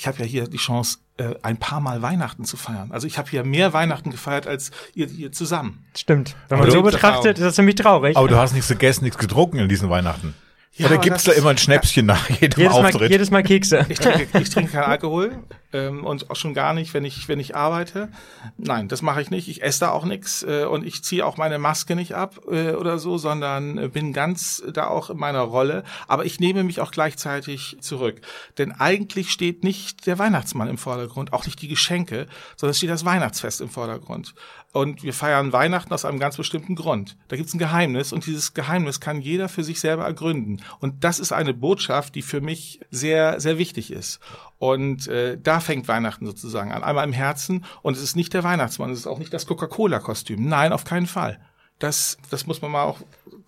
ich 0.00 0.06
habe 0.06 0.18
ja 0.18 0.24
hier 0.24 0.48
die 0.48 0.56
Chance, 0.56 0.96
äh, 1.18 1.34
ein 1.42 1.58
paar 1.58 1.80
Mal 1.80 2.00
Weihnachten 2.00 2.46
zu 2.46 2.56
feiern. 2.56 2.90
Also 2.90 3.06
ich 3.06 3.18
habe 3.18 3.28
hier 3.28 3.44
mehr 3.44 3.74
Weihnachten 3.74 4.10
gefeiert 4.10 4.46
als 4.46 4.70
ihr 4.94 5.06
hier 5.08 5.30
zusammen. 5.30 5.84
Stimmt. 5.94 6.36
Wenn 6.48 6.56
Aber 6.56 6.66
man 6.68 6.70
so 6.74 6.78
du- 6.82 6.90
betrachtet, 6.90 7.36
ist 7.36 7.44
das 7.44 7.54
ziemlich 7.54 7.74
traurig. 7.74 8.16
Aber 8.16 8.26
du 8.26 8.36
hast 8.36 8.54
nichts 8.54 8.68
gegessen, 8.68 9.04
nichts 9.04 9.18
getrunken 9.18 9.58
in 9.58 9.68
diesen 9.68 9.90
Weihnachten. 9.90 10.32
Ja, 10.72 10.86
Oder 10.86 10.94
aber 10.94 11.04
gibt's 11.04 11.24
das- 11.24 11.34
da 11.34 11.38
immer 11.40 11.50
ein 11.50 11.58
Schnäpschen 11.58 12.06
nach 12.06 12.30
jedem 12.30 12.60
jedes, 12.60 12.72
Mal, 12.74 12.86
Auftritt? 12.86 13.10
jedes 13.10 13.30
Mal 13.30 13.42
Kekse. 13.42 13.84
Ich 13.90 13.98
trinke, 13.98 14.38
ich 14.40 14.48
trinke 14.48 14.72
keinen 14.72 14.84
Alkohol 14.84 15.36
ähm, 15.72 16.04
und 16.04 16.30
auch 16.30 16.36
schon 16.36 16.54
gar 16.54 16.74
nicht, 16.74 16.94
wenn 16.94 17.04
ich 17.04 17.28
wenn 17.28 17.40
ich 17.40 17.56
arbeite. 17.56 18.08
Nein, 18.56 18.88
das 18.88 19.02
mache 19.02 19.22
ich 19.22 19.30
nicht. 19.30 19.48
Ich 19.48 19.62
esse 19.62 19.80
da 19.80 19.90
auch 19.90 20.04
nichts 20.04 20.42
äh, 20.42 20.64
und 20.64 20.86
ich 20.86 21.04
ziehe 21.04 21.24
auch 21.24 21.36
meine 21.36 21.58
Maske 21.58 21.96
nicht 21.96 22.14
ab 22.14 22.40
äh, 22.50 22.72
oder 22.72 22.98
so, 22.98 23.18
sondern 23.18 23.78
äh, 23.78 23.88
bin 23.88 24.12
ganz 24.12 24.62
da 24.72 24.88
auch 24.88 25.10
in 25.10 25.18
meiner 25.18 25.42
Rolle. 25.42 25.84
Aber 26.08 26.24
ich 26.24 26.40
nehme 26.40 26.64
mich 26.64 26.80
auch 26.80 26.90
gleichzeitig 26.90 27.76
zurück, 27.80 28.20
denn 28.58 28.72
eigentlich 28.72 29.30
steht 29.30 29.64
nicht 29.64 30.06
der 30.06 30.18
Weihnachtsmann 30.18 30.68
im 30.68 30.78
Vordergrund, 30.78 31.32
auch 31.32 31.46
nicht 31.46 31.60
die 31.62 31.68
Geschenke, 31.68 32.26
sondern 32.56 32.72
es 32.72 32.78
steht 32.78 32.90
das 32.90 33.04
Weihnachtsfest 33.04 33.60
im 33.60 33.68
Vordergrund. 33.68 34.34
Und 34.72 35.02
wir 35.02 35.12
feiern 35.12 35.52
Weihnachten 35.52 35.92
aus 35.92 36.04
einem 36.04 36.20
ganz 36.20 36.36
bestimmten 36.36 36.76
Grund. 36.76 37.16
Da 37.26 37.36
gibt's 37.36 37.52
ein 37.54 37.58
Geheimnis 37.58 38.12
und 38.12 38.26
dieses 38.26 38.54
Geheimnis 38.54 39.00
kann 39.00 39.20
jeder 39.20 39.48
für 39.48 39.64
sich 39.64 39.80
selber 39.80 40.04
ergründen. 40.04 40.62
Und 40.78 41.02
das 41.02 41.18
ist 41.18 41.32
eine 41.32 41.54
Botschaft, 41.54 42.14
die 42.14 42.22
für 42.22 42.40
mich 42.40 42.80
sehr, 42.90 43.40
sehr 43.40 43.58
wichtig 43.58 43.90
ist. 43.90 44.20
Und 44.60 45.08
äh, 45.08 45.38
da 45.42 45.58
fängt 45.58 45.88
Weihnachten 45.88 46.26
sozusagen 46.26 46.70
an. 46.70 46.84
Einmal 46.84 47.06
im 47.06 47.14
Herzen 47.14 47.64
und 47.80 47.96
es 47.96 48.02
ist 48.02 48.14
nicht 48.14 48.34
der 48.34 48.44
Weihnachtsmann, 48.44 48.90
es 48.90 48.98
ist 48.98 49.06
auch 49.06 49.18
nicht 49.18 49.32
das 49.32 49.46
Coca-Cola-Kostüm. 49.46 50.46
Nein, 50.46 50.74
auf 50.74 50.84
keinen 50.84 51.06
Fall. 51.06 51.40
Das, 51.78 52.18
das 52.28 52.46
muss 52.46 52.60
man 52.60 52.70
mal 52.70 52.82
auch 52.82 52.98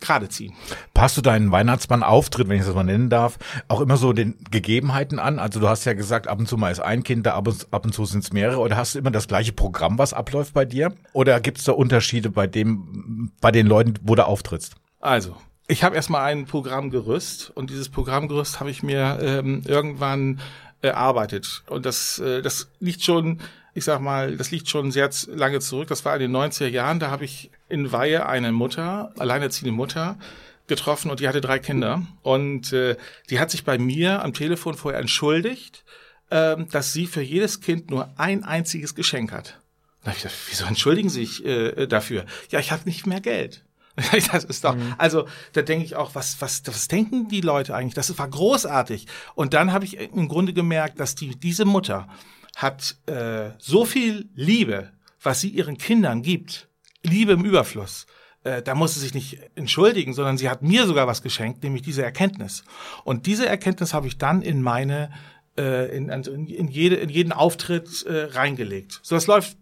gerade 0.00 0.30
ziehen. 0.30 0.54
Passt 0.94 1.18
du 1.18 1.20
deinen 1.20 1.52
Weihnachtsmann-Auftritt, 1.52 2.48
wenn 2.48 2.58
ich 2.58 2.64
das 2.64 2.74
mal 2.74 2.82
nennen 2.82 3.10
darf, 3.10 3.38
auch 3.68 3.82
immer 3.82 3.98
so 3.98 4.14
den 4.14 4.42
Gegebenheiten 4.50 5.18
an? 5.18 5.38
Also 5.38 5.60
du 5.60 5.68
hast 5.68 5.84
ja 5.84 5.92
gesagt, 5.92 6.28
ab 6.28 6.38
und 6.38 6.46
zu 6.48 6.56
mal 6.56 6.72
ist 6.72 6.80
ein 6.80 7.02
Kind 7.02 7.26
da, 7.26 7.34
ab 7.34 7.46
und, 7.46 7.66
ab 7.70 7.84
und 7.84 7.92
zu 7.92 8.06
sind 8.06 8.24
es 8.24 8.32
mehrere. 8.32 8.60
Oder 8.60 8.78
hast 8.78 8.94
du 8.94 8.98
immer 8.98 9.10
das 9.10 9.28
gleiche 9.28 9.52
Programm, 9.52 9.98
was 9.98 10.14
abläuft 10.14 10.54
bei 10.54 10.64
dir? 10.64 10.94
Oder 11.12 11.40
gibt 11.40 11.58
es 11.58 11.64
da 11.64 11.72
Unterschiede 11.72 12.30
bei 12.30 12.46
dem, 12.46 13.32
bei 13.42 13.50
den 13.50 13.66
Leuten, 13.66 13.96
wo 14.00 14.14
du 14.14 14.26
auftrittst? 14.26 14.76
Also, 14.98 15.36
ich 15.68 15.84
habe 15.84 15.94
erstmal 15.94 16.22
ein 16.22 16.46
Programmgerüst 16.46 17.50
und 17.54 17.68
dieses 17.68 17.90
Programmgerüst 17.90 18.60
habe 18.60 18.70
ich 18.70 18.82
mir 18.82 19.18
ähm, 19.20 19.62
irgendwann 19.66 20.40
erarbeitet. 20.82 21.62
Und 21.66 21.86
das, 21.86 22.18
äh, 22.18 22.42
das 22.42 22.68
liegt 22.80 23.02
schon, 23.02 23.40
ich 23.74 23.84
sag 23.84 24.00
mal, 24.00 24.36
das 24.36 24.50
liegt 24.50 24.68
schon 24.68 24.90
sehr 24.90 25.10
lange 25.28 25.60
zurück. 25.60 25.88
Das 25.88 26.04
war 26.04 26.14
in 26.14 26.20
den 26.20 26.36
90er 26.36 26.68
Jahren. 26.68 27.00
Da 27.00 27.10
habe 27.10 27.24
ich 27.24 27.50
in 27.68 27.92
Weihe 27.92 28.26
eine 28.26 28.52
Mutter, 28.52 29.12
alleinerziehende 29.18 29.72
Mutter, 29.72 30.18
getroffen 30.66 31.10
und 31.10 31.20
die 31.20 31.28
hatte 31.28 31.40
drei 31.40 31.58
Kinder. 31.58 32.02
Und 32.22 32.72
äh, 32.72 32.96
die 33.30 33.40
hat 33.40 33.50
sich 33.50 33.64
bei 33.64 33.78
mir 33.78 34.22
am 34.22 34.34
Telefon 34.34 34.74
vorher 34.74 35.00
entschuldigt, 35.00 35.84
ähm, 36.30 36.68
dass 36.70 36.92
sie 36.92 37.06
für 37.06 37.22
jedes 37.22 37.60
Kind 37.60 37.90
nur 37.90 38.10
ein 38.16 38.44
einziges 38.44 38.94
Geschenk 38.94 39.32
hat. 39.32 39.58
Da 40.02 40.10
hab 40.10 40.16
ich 40.16 40.22
gedacht, 40.22 40.38
wieso 40.48 40.64
entschuldigen 40.64 41.08
Sie 41.08 41.24
sich 41.24 41.44
äh, 41.44 41.86
dafür? 41.86 42.26
Ja, 42.50 42.58
ich 42.58 42.72
habe 42.72 42.82
nicht 42.86 43.06
mehr 43.06 43.20
Geld. 43.20 43.64
Das 44.32 44.44
ist 44.44 44.64
doch, 44.64 44.74
mhm. 44.74 44.94
also 44.98 45.26
da 45.52 45.62
denke 45.62 45.84
ich 45.84 45.96
auch, 45.96 46.14
was, 46.14 46.40
was, 46.40 46.62
was 46.66 46.88
denken 46.88 47.28
die 47.28 47.40
Leute 47.40 47.74
eigentlich? 47.74 47.94
Das 47.94 48.16
war 48.18 48.28
großartig. 48.28 49.06
Und 49.34 49.54
dann 49.54 49.72
habe 49.72 49.84
ich 49.84 49.98
im 49.98 50.28
Grunde 50.28 50.52
gemerkt, 50.52 51.00
dass 51.00 51.14
die, 51.14 51.36
diese 51.36 51.64
Mutter 51.64 52.08
hat 52.56 52.96
äh, 53.06 53.50
so 53.58 53.84
viel 53.84 54.28
Liebe, 54.34 54.90
was 55.22 55.40
sie 55.40 55.48
ihren 55.48 55.78
Kindern 55.78 56.22
gibt, 56.22 56.68
Liebe 57.02 57.32
im 57.32 57.44
Überfluss. 57.44 58.06
Äh, 58.44 58.62
da 58.62 58.74
muss 58.74 58.94
sie 58.94 59.00
sich 59.00 59.14
nicht 59.14 59.38
entschuldigen, 59.54 60.14
sondern 60.14 60.38
sie 60.38 60.48
hat 60.48 60.62
mir 60.62 60.86
sogar 60.86 61.06
was 61.06 61.22
geschenkt, 61.22 61.62
nämlich 61.62 61.82
diese 61.82 62.02
Erkenntnis. 62.02 62.64
Und 63.04 63.26
diese 63.26 63.46
Erkenntnis 63.46 63.94
habe 63.94 64.06
ich 64.06 64.18
dann 64.18 64.42
in 64.42 64.62
meine 64.62 65.10
äh, 65.56 65.94
in, 65.96 66.10
also 66.10 66.32
in, 66.32 66.46
in, 66.46 66.68
jede, 66.68 66.96
in 66.96 67.08
jeden 67.08 67.32
Auftritt 67.32 68.04
äh, 68.06 68.24
reingelegt. 68.32 69.00
So, 69.02 69.14
das 69.14 69.26
läuft 69.26 69.56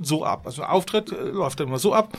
so 0.00 0.24
ab. 0.24 0.42
Also 0.46 0.62
Auftritt 0.62 1.12
äh, 1.12 1.30
läuft 1.30 1.60
immer 1.60 1.78
so 1.78 1.92
ab, 1.92 2.16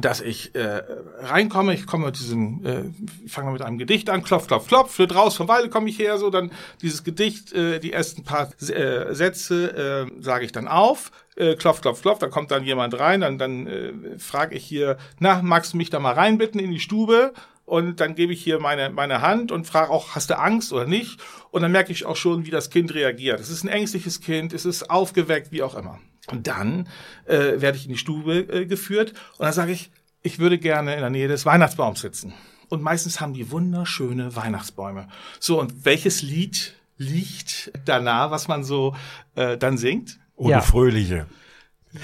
dass 0.00 0.20
ich 0.20 0.54
äh, 0.54 0.82
reinkomme, 1.20 1.74
ich 1.74 1.86
komme 1.86 2.06
mit 2.06 2.18
diesem, 2.18 2.64
äh, 2.64 3.28
fange 3.28 3.50
mit 3.50 3.62
einem 3.62 3.78
Gedicht 3.78 4.10
an, 4.10 4.22
klopf, 4.22 4.46
klopf, 4.46 4.68
klopf, 4.68 4.94
flirt 4.94 5.14
raus, 5.14 5.36
von 5.36 5.48
Weile 5.48 5.68
komme 5.68 5.88
ich 5.88 5.98
her, 5.98 6.18
so 6.18 6.30
dann 6.30 6.52
dieses 6.82 7.04
Gedicht, 7.04 7.52
äh, 7.52 7.80
die 7.80 7.92
ersten 7.92 8.24
paar 8.24 8.50
äh, 8.60 9.14
Sätze 9.14 10.08
äh, 10.08 10.22
sage 10.22 10.44
ich 10.44 10.52
dann 10.52 10.68
auf, 10.68 11.10
äh, 11.36 11.54
klopf, 11.54 11.80
klopf, 11.80 12.02
klopf, 12.02 12.18
dann 12.18 12.30
kommt 12.30 12.50
dann 12.50 12.64
jemand 12.64 12.98
rein, 12.98 13.20
dann, 13.20 13.38
dann 13.38 13.66
äh, 13.66 13.92
frage 14.18 14.54
ich 14.54 14.64
hier, 14.64 14.96
na, 15.18 15.42
magst 15.42 15.72
du 15.72 15.76
mich 15.76 15.90
da 15.90 15.98
mal 15.98 16.14
reinbitten 16.14 16.60
in 16.60 16.70
die 16.70 16.80
Stube? 16.80 17.32
Und 17.66 17.98
dann 17.98 18.14
gebe 18.14 18.32
ich 18.32 18.44
hier 18.44 18.60
meine, 18.60 18.90
meine 18.90 19.22
Hand 19.22 19.50
und 19.50 19.66
frage 19.66 19.90
auch, 19.90 20.14
hast 20.14 20.30
du 20.30 20.38
Angst 20.38 20.72
oder 20.72 20.86
nicht? 20.86 21.20
Und 21.50 21.62
dann 21.62 21.72
merke 21.72 21.90
ich 21.90 22.06
auch 22.06 22.14
schon, 22.14 22.46
wie 22.46 22.52
das 22.52 22.70
Kind 22.70 22.94
reagiert. 22.94 23.40
Es 23.40 23.50
ist 23.50 23.64
ein 23.64 23.68
ängstliches 23.68 24.20
Kind, 24.20 24.52
es 24.52 24.64
ist 24.64 24.88
aufgeweckt, 24.88 25.50
wie 25.50 25.64
auch 25.64 25.74
immer. 25.74 25.98
Und 26.28 26.46
dann 26.46 26.88
äh, 27.26 27.60
werde 27.60 27.78
ich 27.78 27.84
in 27.84 27.92
die 27.92 27.98
Stube 27.98 28.38
äh, 28.38 28.66
geführt 28.66 29.14
und 29.38 29.44
dann 29.44 29.52
sage 29.52 29.72
ich, 29.72 29.90
ich 30.22 30.38
würde 30.38 30.58
gerne 30.58 30.94
in 30.94 31.00
der 31.00 31.10
Nähe 31.10 31.28
des 31.28 31.46
Weihnachtsbaums 31.46 32.00
sitzen. 32.00 32.32
Und 32.68 32.82
meistens 32.82 33.20
haben 33.20 33.32
die 33.32 33.50
wunderschöne 33.52 34.34
Weihnachtsbäume. 34.34 35.06
So, 35.38 35.60
und 35.60 35.84
welches 35.84 36.22
Lied 36.22 36.74
liegt 36.98 37.70
danach, 37.84 38.30
was 38.30 38.48
man 38.48 38.64
so 38.64 38.96
äh, 39.36 39.56
dann 39.56 39.78
singt? 39.78 40.18
Ohne 40.34 40.52
ja. 40.52 40.60
Fröhliche. 40.60 41.26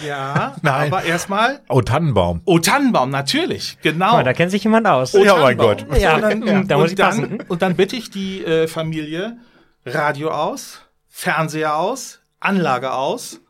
Ja, 0.06 0.56
Nein. 0.62 0.92
aber 0.92 1.04
erstmal. 1.04 1.60
Oh, 1.68 1.82
Tannenbaum. 1.82 2.42
Oh, 2.44 2.58
Tannenbaum, 2.58 3.10
natürlich, 3.10 3.78
genau. 3.82 4.20
Oh, 4.20 4.22
da 4.22 4.32
kennt 4.32 4.50
sich 4.50 4.64
jemand 4.64 4.86
aus. 4.86 5.14
Oh, 5.14 5.24
ja, 5.24 5.36
mein 5.36 5.56
Gott. 5.56 5.84
Ja, 5.98 6.14
und 6.14 6.22
dann, 6.22 6.46
ja. 6.46 6.62
da 6.66 6.78
muss 6.78 6.90
und, 6.90 6.98
dann, 6.98 7.40
und 7.48 7.62
dann 7.62 7.76
bitte 7.76 7.96
ich 7.96 8.10
die 8.10 8.44
äh, 8.44 8.68
Familie, 8.68 9.36
Radio 9.84 10.30
aus, 10.30 10.80
Fernseher 11.08 11.76
aus, 11.76 12.20
Anlage 12.40 12.92
aus, 12.92 13.40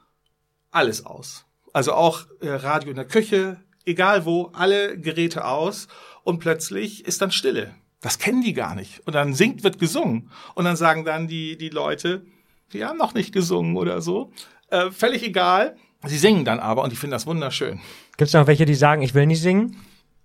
alles 0.73 1.07
aus. 1.07 1.47
Also 1.73 1.93
auch 1.93 2.27
äh, 2.41 2.51
Radio 2.51 2.91
in 2.91 2.97
der 2.97 3.07
Küche, 3.07 3.59
egal 3.85 4.25
wo, 4.25 4.51
alle 4.53 4.99
Geräte 4.99 5.45
aus 5.45 5.89
und 6.25 6.41
plötzlich 6.41 7.05
ist 7.07 7.23
dann 7.23 7.31
Stille. 7.31 7.75
Das 8.01 8.19
kennen 8.19 8.43
die 8.43 8.53
gar 8.53 8.75
nicht. 8.75 9.01
Und 9.07 9.15
dann 9.15 9.33
singt, 9.33 9.63
wird 9.63 9.79
gesungen. 9.79 10.31
Und 10.55 10.65
dann 10.65 10.77
sagen 10.77 11.05
dann 11.05 11.29
die, 11.29 11.57
die 11.57 11.69
Leute, 11.69 12.27
die 12.73 12.85
haben 12.85 12.99
noch 12.99 13.15
nicht 13.15 13.33
gesungen 13.33 13.77
oder 13.77 14.03
so. 14.03 14.33
Äh, 14.69 14.91
völlig 14.91 15.23
egal. 15.23 15.77
Sie 16.05 16.19
singen 16.19 16.45
dann 16.45 16.59
aber 16.59 16.83
und 16.83 16.93
ich 16.93 16.99
finde 16.99 17.15
das 17.15 17.27
wunderschön. 17.27 17.81
Gibt 18.17 18.29
es 18.29 18.33
noch 18.35 18.49
welche, 18.49 18.65
die 18.65 18.75
sagen, 18.75 19.03
ich 19.03 19.15
will 19.15 19.27
nicht 19.27 19.41
singen? 19.41 19.77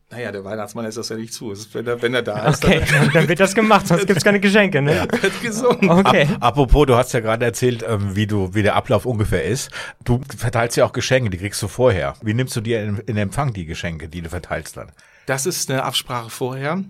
Naja, 0.10 0.32
der 0.32 0.46
Weihnachtsmann 0.46 0.86
lässt 0.86 0.98
das 0.98 1.10
ja 1.10 1.18
nicht 1.18 1.34
zu. 1.34 1.54
Wenn 1.74 1.86
er, 1.86 2.02
wenn 2.02 2.14
er 2.14 2.22
da 2.22 2.48
ist, 2.48 2.64
okay. 2.64 2.82
dann, 2.90 3.12
dann 3.12 3.28
wird 3.28 3.42
das 3.42 3.54
gemacht, 3.54 3.88
sonst 3.88 4.08
gibt's 4.08 4.24
keine 4.24 4.40
Geschenke, 4.40 4.82
ne? 4.82 4.96
Ja. 4.98 5.22
Wird 5.22 5.42
gesungen. 5.42 5.90
Okay. 5.90 6.30
Ap 6.36 6.44
apropos, 6.44 6.86
du 6.86 6.96
hast 6.96 7.14
ja 7.14 7.20
gerade 7.20 7.44
erzählt, 7.44 7.84
ähm, 7.86 8.16
wie 8.16 8.26
du, 8.26 8.54
wie 8.54 8.64
der 8.64 8.76
Ablauf 8.76 9.06
ungefähr 9.06 9.44
ist. 9.44 9.70
Du 10.06 10.22
verteilst 10.38 10.78
ja 10.78 10.86
auch 10.86 10.94
Geschenke, 10.94 11.30
die 11.30 11.38
kriegst 11.38 11.62
du 11.62 11.68
vorher. 11.68 12.14
Wie 12.22 12.34
nimmst 12.34 12.56
du 12.56 12.62
dir 12.62 12.82
in, 12.84 13.00
in 13.00 13.18
Empfang 13.18 13.52
die 13.52 13.66
Geschenke, 13.66 14.08
die 14.08 14.22
du 14.22 14.30
verteilst 14.30 14.78
dann? 14.78 14.94
Das 15.26 15.46
ist 15.46 15.70
eine 15.70 15.84
Absprache 15.84 16.30
vorher. 16.30 16.84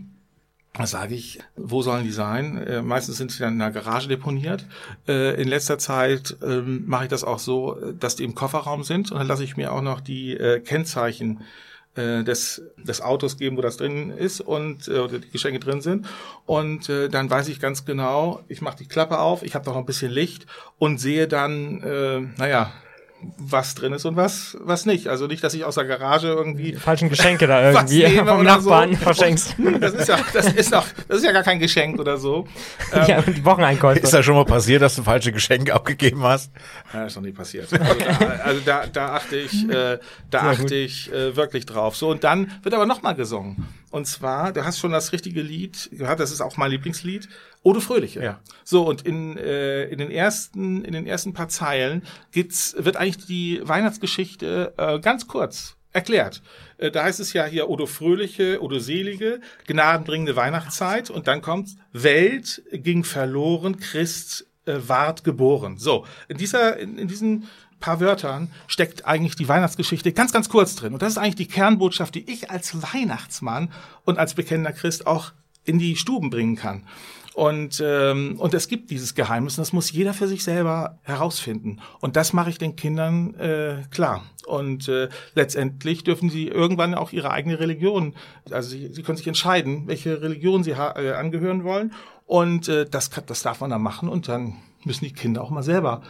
Da 0.78 0.86
sage 0.86 1.16
ich, 1.16 1.40
wo 1.56 1.82
sollen 1.82 2.04
die 2.04 2.12
sein? 2.12 2.58
Äh, 2.60 2.84
meistens 2.84 3.18
sind 3.18 3.32
sie 3.32 3.40
dann 3.40 3.54
in 3.54 3.60
der 3.60 3.72
Garage 3.72 4.08
deponiert. 4.08 4.68
Äh, 5.08 5.42
in 5.42 5.48
letzter 5.48 5.80
Zeit 5.80 6.38
ähm, 6.44 6.84
mache 6.86 7.06
ich 7.06 7.10
das 7.10 7.24
auch 7.24 7.40
so, 7.40 7.78
dass 8.00 8.16
die 8.16 8.24
im 8.24 8.36
Kofferraum 8.36 8.84
sind 8.84 9.12
und 9.12 9.18
dann 9.18 9.28
lasse 9.28 9.44
ich 9.44 9.58
mir 9.58 9.74
auch 9.74 9.82
noch 9.82 10.02
die 10.02 10.34
äh, 10.34 10.60
Kennzeichen 10.60 11.42
äh, 11.98 12.24
des, 12.24 12.62
des 12.78 13.02
Autos 13.02 13.38
geben, 13.38 13.58
wo 13.58 13.62
das 13.62 13.78
drin 13.78 14.12
ist 14.12 14.42
und 14.42 14.88
äh, 14.88 15.00
oder 15.00 15.20
die 15.20 15.30
Geschenke 15.30 15.60
drin 15.60 15.82
sind. 15.82 16.08
Und 16.46 16.90
äh, 16.90 17.10
dann 17.10 17.30
weiß 17.30 17.48
ich 17.50 17.60
ganz 17.60 17.86
genau, 17.86 18.44
ich 18.48 18.62
mache 18.62 18.78
die 18.78 18.88
Klappe 18.88 19.20
auf, 19.20 19.44
ich 19.44 19.56
habe 19.56 19.66
noch 19.66 19.76
ein 19.76 19.86
bisschen 19.86 20.12
Licht 20.12 20.46
und 20.78 21.00
sehe 21.00 21.28
dann, 21.28 21.82
äh, 21.84 22.22
naja, 22.38 22.72
was 23.38 23.76
drin 23.76 23.94
ist 23.94 24.06
und 24.06 24.16
was, 24.16 24.58
was 24.62 24.86
nicht. 24.86 25.08
Also 25.08 25.28
nicht, 25.28 25.44
dass 25.44 25.54
ich 25.54 25.66
aus 25.66 25.76
der 25.76 25.86
Garage 25.86 26.28
irgendwie. 26.28 26.74
Die 26.74 26.78
falschen 26.78 27.10
Geschenke 27.10 27.48
da 27.48 27.72
irgendwie 27.72 28.06
vom 28.18 28.44
Nachbarn 28.44 28.92
so. 28.92 28.98
verschenkst. 28.98 29.56
Das 29.80 29.94
ist 29.94 30.08
ja, 30.08 30.20
das 30.34 30.54
ist 30.54 30.72
doch, 30.72 30.86
das 31.08 31.18
ist 31.18 31.24
ja 31.24 31.32
gar 31.32 31.44
kein 31.44 31.60
Geschenk 31.60 32.00
oder 32.00 32.18
so. 32.18 32.48
ja, 33.08 33.20
und 33.20 33.36
die 33.36 33.46
Wocheneinkäufe. 33.46 34.00
Ist 34.00 34.14
das 34.14 34.24
schon 34.24 34.36
mal 34.36 34.46
passiert, 34.46 34.82
dass 34.82 34.96
du 34.96 35.04
falsche 35.04 35.32
Geschenke 35.32 35.74
abgegeben 35.74 36.24
hast? 36.24 36.52
Ja, 36.94 37.06
ist 37.06 37.16
noch 37.16 37.24
nie 37.24 37.32
passiert. 37.32 37.72
Also 37.74 37.96
da, 38.00 38.28
also 38.44 38.62
da, 38.66 38.86
da 38.88 39.16
achte 39.16 39.38
ich, 39.38 39.68
äh, 39.68 39.98
da 40.30 40.42
Sehr 40.42 40.42
achte 40.50 40.62
gut. 40.64 40.72
ich 40.72 41.12
äh, 41.12 41.36
wirklich 41.36 41.66
drauf. 41.66 41.96
So, 41.96 42.10
und 42.10 42.24
dann 42.24 42.52
wird 42.64 42.76
aber 42.76 42.86
nochmal 42.86 43.16
gesungen. 43.16 43.68
Und 43.90 44.06
zwar, 44.06 44.52
du 44.52 44.66
hast 44.66 44.80
schon 44.80 44.92
das 44.92 45.14
richtige 45.14 45.42
Lied 45.42 45.90
gehört, 45.92 46.20
das 46.20 46.32
ist 46.32 46.42
auch 46.42 46.58
mein 46.58 46.72
Lieblingslied, 46.72 47.30
Ode 47.64 47.82
Fröhliche. 47.82 48.22
Ja. 48.22 48.40
So, 48.64 48.86
und 48.86 49.04
in, 49.04 49.38
äh, 49.38 49.86
in, 49.86 49.98
den 49.98 50.12
ersten, 50.12 50.84
in 50.84 50.94
den 50.94 51.08
ersten 51.08 51.34
paar 51.34 51.50
Zeilen 51.50 52.04
geht's, 52.32 52.76
wird 52.78 52.98
eigentlich 52.98 53.26
die 53.26 53.62
Weihnachtsgeschichte 53.64 54.74
äh, 54.78 55.00
ganz 55.00 55.28
kurz 55.28 55.78
erklärt. 55.94 56.42
Äh, 56.78 56.92
da 56.92 57.04
heißt 57.04 57.20
es 57.20 57.34
ja 57.34 57.46
hier 57.46 57.70
Odo 57.70 57.86
Fröhliche, 57.86 58.62
Odo 58.62 58.80
Selige, 58.80 59.42
gnadenbringende 59.68 60.36
Weihnachtszeit 60.36 61.10
und 61.10 61.28
dann 61.28 61.42
kommt 61.42 61.70
Welt 61.94 62.64
ging 62.72 63.04
verloren, 63.04 63.78
Christ 63.80 64.48
äh, 64.66 64.76
ward 64.88 65.24
geboren. 65.24 65.78
So, 65.78 66.06
in 66.28 66.38
dieser, 66.38 66.78
in, 66.78 66.98
in 66.98 67.08
diesen 67.08 67.48
paar 67.80 68.00
Wörtern 68.00 68.52
steckt 68.68 69.06
eigentlich 69.06 69.36
die 69.36 69.48
Weihnachtsgeschichte 69.48 70.14
ganz, 70.14 70.34
ganz 70.34 70.50
kurz 70.50 70.76
drin. 70.76 70.94
Und 70.94 71.02
das 71.02 71.14
ist 71.14 71.18
eigentlich 71.18 71.36
die 71.36 71.48
Kernbotschaft, 71.48 72.16
die 72.16 72.30
ich 72.32 72.50
als 72.50 72.82
Weihnachtsmann 72.94 73.72
und 74.06 74.18
als 74.18 74.34
bekennender 74.34 74.74
Christ 74.74 75.08
auch 75.08 75.32
in 75.64 75.80
die 75.80 75.96
Stuben 75.96 76.30
bringen 76.30 76.56
kann. 76.56 76.84
Und, 77.38 77.84
ähm, 77.86 78.38
und 78.40 78.56
es 78.56 78.68
gibt 78.68 78.90
dieses 78.90 79.14
Geheimnis 79.14 79.60
und 79.60 79.62
das 79.62 79.72
muss 79.72 79.92
jeder 79.92 80.16
für 80.16 80.28
sich 80.28 80.44
selber 80.44 80.98
herausfinden. 81.04 81.82
Und 82.00 82.16
das 82.16 82.34
mache 82.34 82.50
ich 82.50 82.58
den 82.58 82.76
Kindern 82.76 83.36
äh, 83.36 83.84
klar. 83.92 84.24
Und 84.48 84.88
äh, 84.88 85.10
letztendlich 85.36 86.04
dürfen 86.04 86.32
sie 86.32 86.48
irgendwann 86.48 86.96
auch 86.96 87.12
ihre 87.12 87.30
eigene 87.30 87.60
Religion, 87.60 88.16
also 88.50 88.70
sie, 88.70 88.92
sie 88.92 89.04
können 89.04 89.20
sich 89.20 89.28
entscheiden, 89.28 89.84
welche 89.86 90.20
Religion 90.20 90.64
sie 90.64 90.72
äh, 90.72 91.12
angehören 91.12 91.64
wollen. 91.64 91.94
Und 92.26 92.70
äh, 92.70 92.88
das, 92.90 93.12
das 93.12 93.44
darf 93.44 93.62
man 93.62 93.70
dann 93.70 93.84
machen 93.84 94.10
und 94.10 94.28
dann 94.28 94.56
müssen 94.84 95.06
die 95.06 95.14
Kinder 95.14 95.44
auch 95.44 95.52
mal 95.52 95.62
selber 95.62 96.02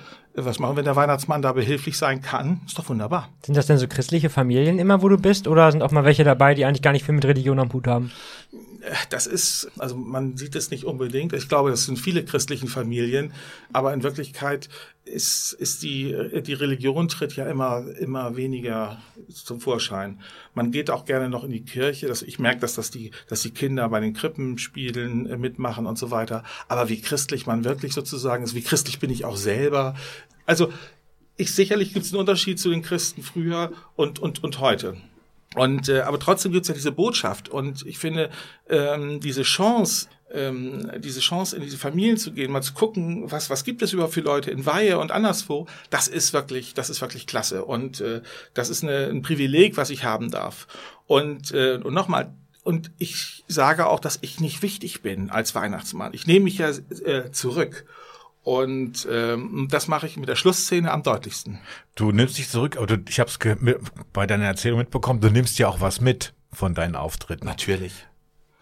was 0.45 0.59
machen. 0.59 0.75
Wenn 0.75 0.85
der 0.85 0.95
Weihnachtsmann 0.95 1.41
da 1.41 1.53
behilflich 1.53 1.97
sein 1.97 2.21
kann, 2.21 2.61
ist 2.65 2.77
doch 2.77 2.87
wunderbar. 2.89 3.29
Sind 3.45 3.57
das 3.57 3.67
denn 3.67 3.77
so 3.77 3.87
christliche 3.87 4.29
Familien 4.29 4.79
immer, 4.79 5.01
wo 5.01 5.09
du 5.09 5.17
bist? 5.17 5.47
Oder 5.47 5.71
sind 5.71 5.81
auch 5.81 5.91
mal 5.91 6.03
welche 6.03 6.23
dabei, 6.23 6.53
die 6.53 6.65
eigentlich 6.65 6.81
gar 6.81 6.91
nicht 6.91 7.05
viel 7.05 7.15
mit 7.15 7.25
Religion 7.25 7.59
am 7.59 7.71
Hut 7.73 7.87
haben? 7.87 8.11
Das 9.09 9.27
ist, 9.27 9.69
also 9.77 9.95
man 9.95 10.37
sieht 10.37 10.55
es 10.55 10.71
nicht 10.71 10.83
unbedingt. 10.83 11.33
Ich 11.33 11.49
glaube, 11.49 11.69
das 11.69 11.85
sind 11.85 11.97
viele 11.97 12.23
christlichen 12.23 12.67
Familien, 12.67 13.33
aber 13.73 13.93
in 13.93 14.03
Wirklichkeit 14.03 14.69
ist, 15.05 15.53
ist 15.53 15.83
die, 15.83 16.15
die 16.41 16.53
Religion 16.53 17.07
tritt 17.07 17.35
ja 17.35 17.47
immer, 17.47 17.85
immer 17.99 18.35
weniger 18.35 19.01
zum 19.29 19.61
Vorschein. 19.61 20.21
Man 20.53 20.71
geht 20.71 20.89
auch 20.89 21.05
gerne 21.05 21.29
noch 21.29 21.43
in 21.43 21.51
die 21.51 21.63
Kirche. 21.63 22.07
Das, 22.07 22.21
ich 22.21 22.39
merke, 22.39 22.59
dass 22.59 22.75
das 22.75 22.91
die, 22.91 23.11
dass 23.27 23.41
die 23.41 23.51
Kinder 23.51 23.87
bei 23.89 23.99
den 23.99 24.13
Krippenspielen 24.13 25.27
äh, 25.27 25.37
mitmachen 25.37 25.85
und 25.85 25.97
so 25.97 26.11
weiter. 26.11 26.43
Aber 26.67 26.89
wie 26.89 27.01
christlich 27.01 27.45
man 27.45 27.63
wirklich 27.63 27.93
sozusagen 27.93 28.43
ist, 28.43 28.55
wie 28.55 28.61
christlich 28.61 28.99
bin 28.99 29.09
ich 29.09 29.25
auch 29.25 29.37
selber. 29.37 29.95
Also, 30.45 30.71
ich 31.37 31.53
sicherlich 31.53 31.93
gibt 31.93 32.05
es 32.05 32.11
einen 32.11 32.19
Unterschied 32.19 32.59
zu 32.59 32.69
den 32.69 32.81
Christen 32.81 33.21
früher 33.21 33.71
und, 33.95 34.19
und, 34.19 34.43
und 34.43 34.59
heute. 34.59 34.97
Und 35.55 35.89
äh, 35.89 36.01
aber 36.01 36.19
trotzdem 36.19 36.51
gibt's 36.51 36.67
ja 36.67 36.73
diese 36.73 36.91
Botschaft 36.91 37.49
und 37.49 37.85
ich 37.85 37.97
finde 37.97 38.29
ähm, 38.69 39.21
diese 39.21 39.43
Chance, 39.43 40.07
ähm, 40.31 40.91
diese 40.99 41.21
Chance 41.21 41.55
in 41.55 41.61
diese 41.63 41.77
Familien 41.77 42.17
zu 42.17 42.33
gehen, 42.33 42.51
mal 42.51 42.61
zu 42.61 42.73
gucken, 42.73 43.31
was 43.31 43.49
was 43.49 43.63
gibt 43.63 43.81
es 43.81 43.93
überhaupt 43.93 44.13
für 44.13 44.21
Leute 44.21 44.51
in 44.51 44.65
Weihe 44.65 44.99
und 44.99 45.11
anderswo, 45.11 45.65
das 45.89 46.09
ist 46.09 46.33
wirklich, 46.33 46.73
das 46.73 46.89
ist 46.89 46.99
wirklich 46.99 47.27
klasse 47.27 47.63
und 47.63 48.01
äh, 48.01 48.21
das 48.53 48.69
ist 48.69 48.83
eine, 48.83 49.07
ein 49.07 49.21
Privileg, 49.21 49.77
was 49.77 49.89
ich 49.89 50.03
haben 50.03 50.31
darf. 50.31 50.67
Und 51.05 51.53
äh, 51.53 51.79
und 51.81 51.93
nochmal, 51.93 52.33
und 52.63 52.91
ich 52.97 53.45
sage 53.47 53.87
auch, 53.87 54.01
dass 54.01 54.19
ich 54.21 54.41
nicht 54.41 54.61
wichtig 54.61 55.01
bin 55.01 55.29
als 55.29 55.55
Weihnachtsmann. 55.55 56.13
Ich 56.13 56.27
nehme 56.27 56.43
mich 56.43 56.57
ja 56.57 56.69
äh, 56.69 57.31
zurück. 57.31 57.85
Und 58.47 59.05
ähm, 59.11 59.67
das 59.69 59.89
mache 59.89 60.07
ich 60.07 60.15
mit 60.15 60.29
der 60.29 60.37
Schlussszene 60.37 60.89
am 60.89 61.03
deutlichsten. 61.03 61.59
Du 61.95 62.13
nimmst 62.13 62.37
dich 62.37 62.47
zurück, 62.47 62.77
aber 62.77 62.87
du, 62.87 62.97
ich 63.09 63.19
habe 63.19 63.29
es 63.29 63.37
bei 64.13 64.25
deiner 64.25 64.45
Erzählung 64.45 64.79
mitbekommen, 64.79 65.19
du 65.19 65.29
nimmst 65.29 65.59
ja 65.59 65.67
auch 65.67 65.81
was 65.81 65.99
mit 65.99 66.33
von 66.53 66.73
deinen 66.73 66.95
Auftritten. 66.95 67.45
Natürlich. 67.45 68.07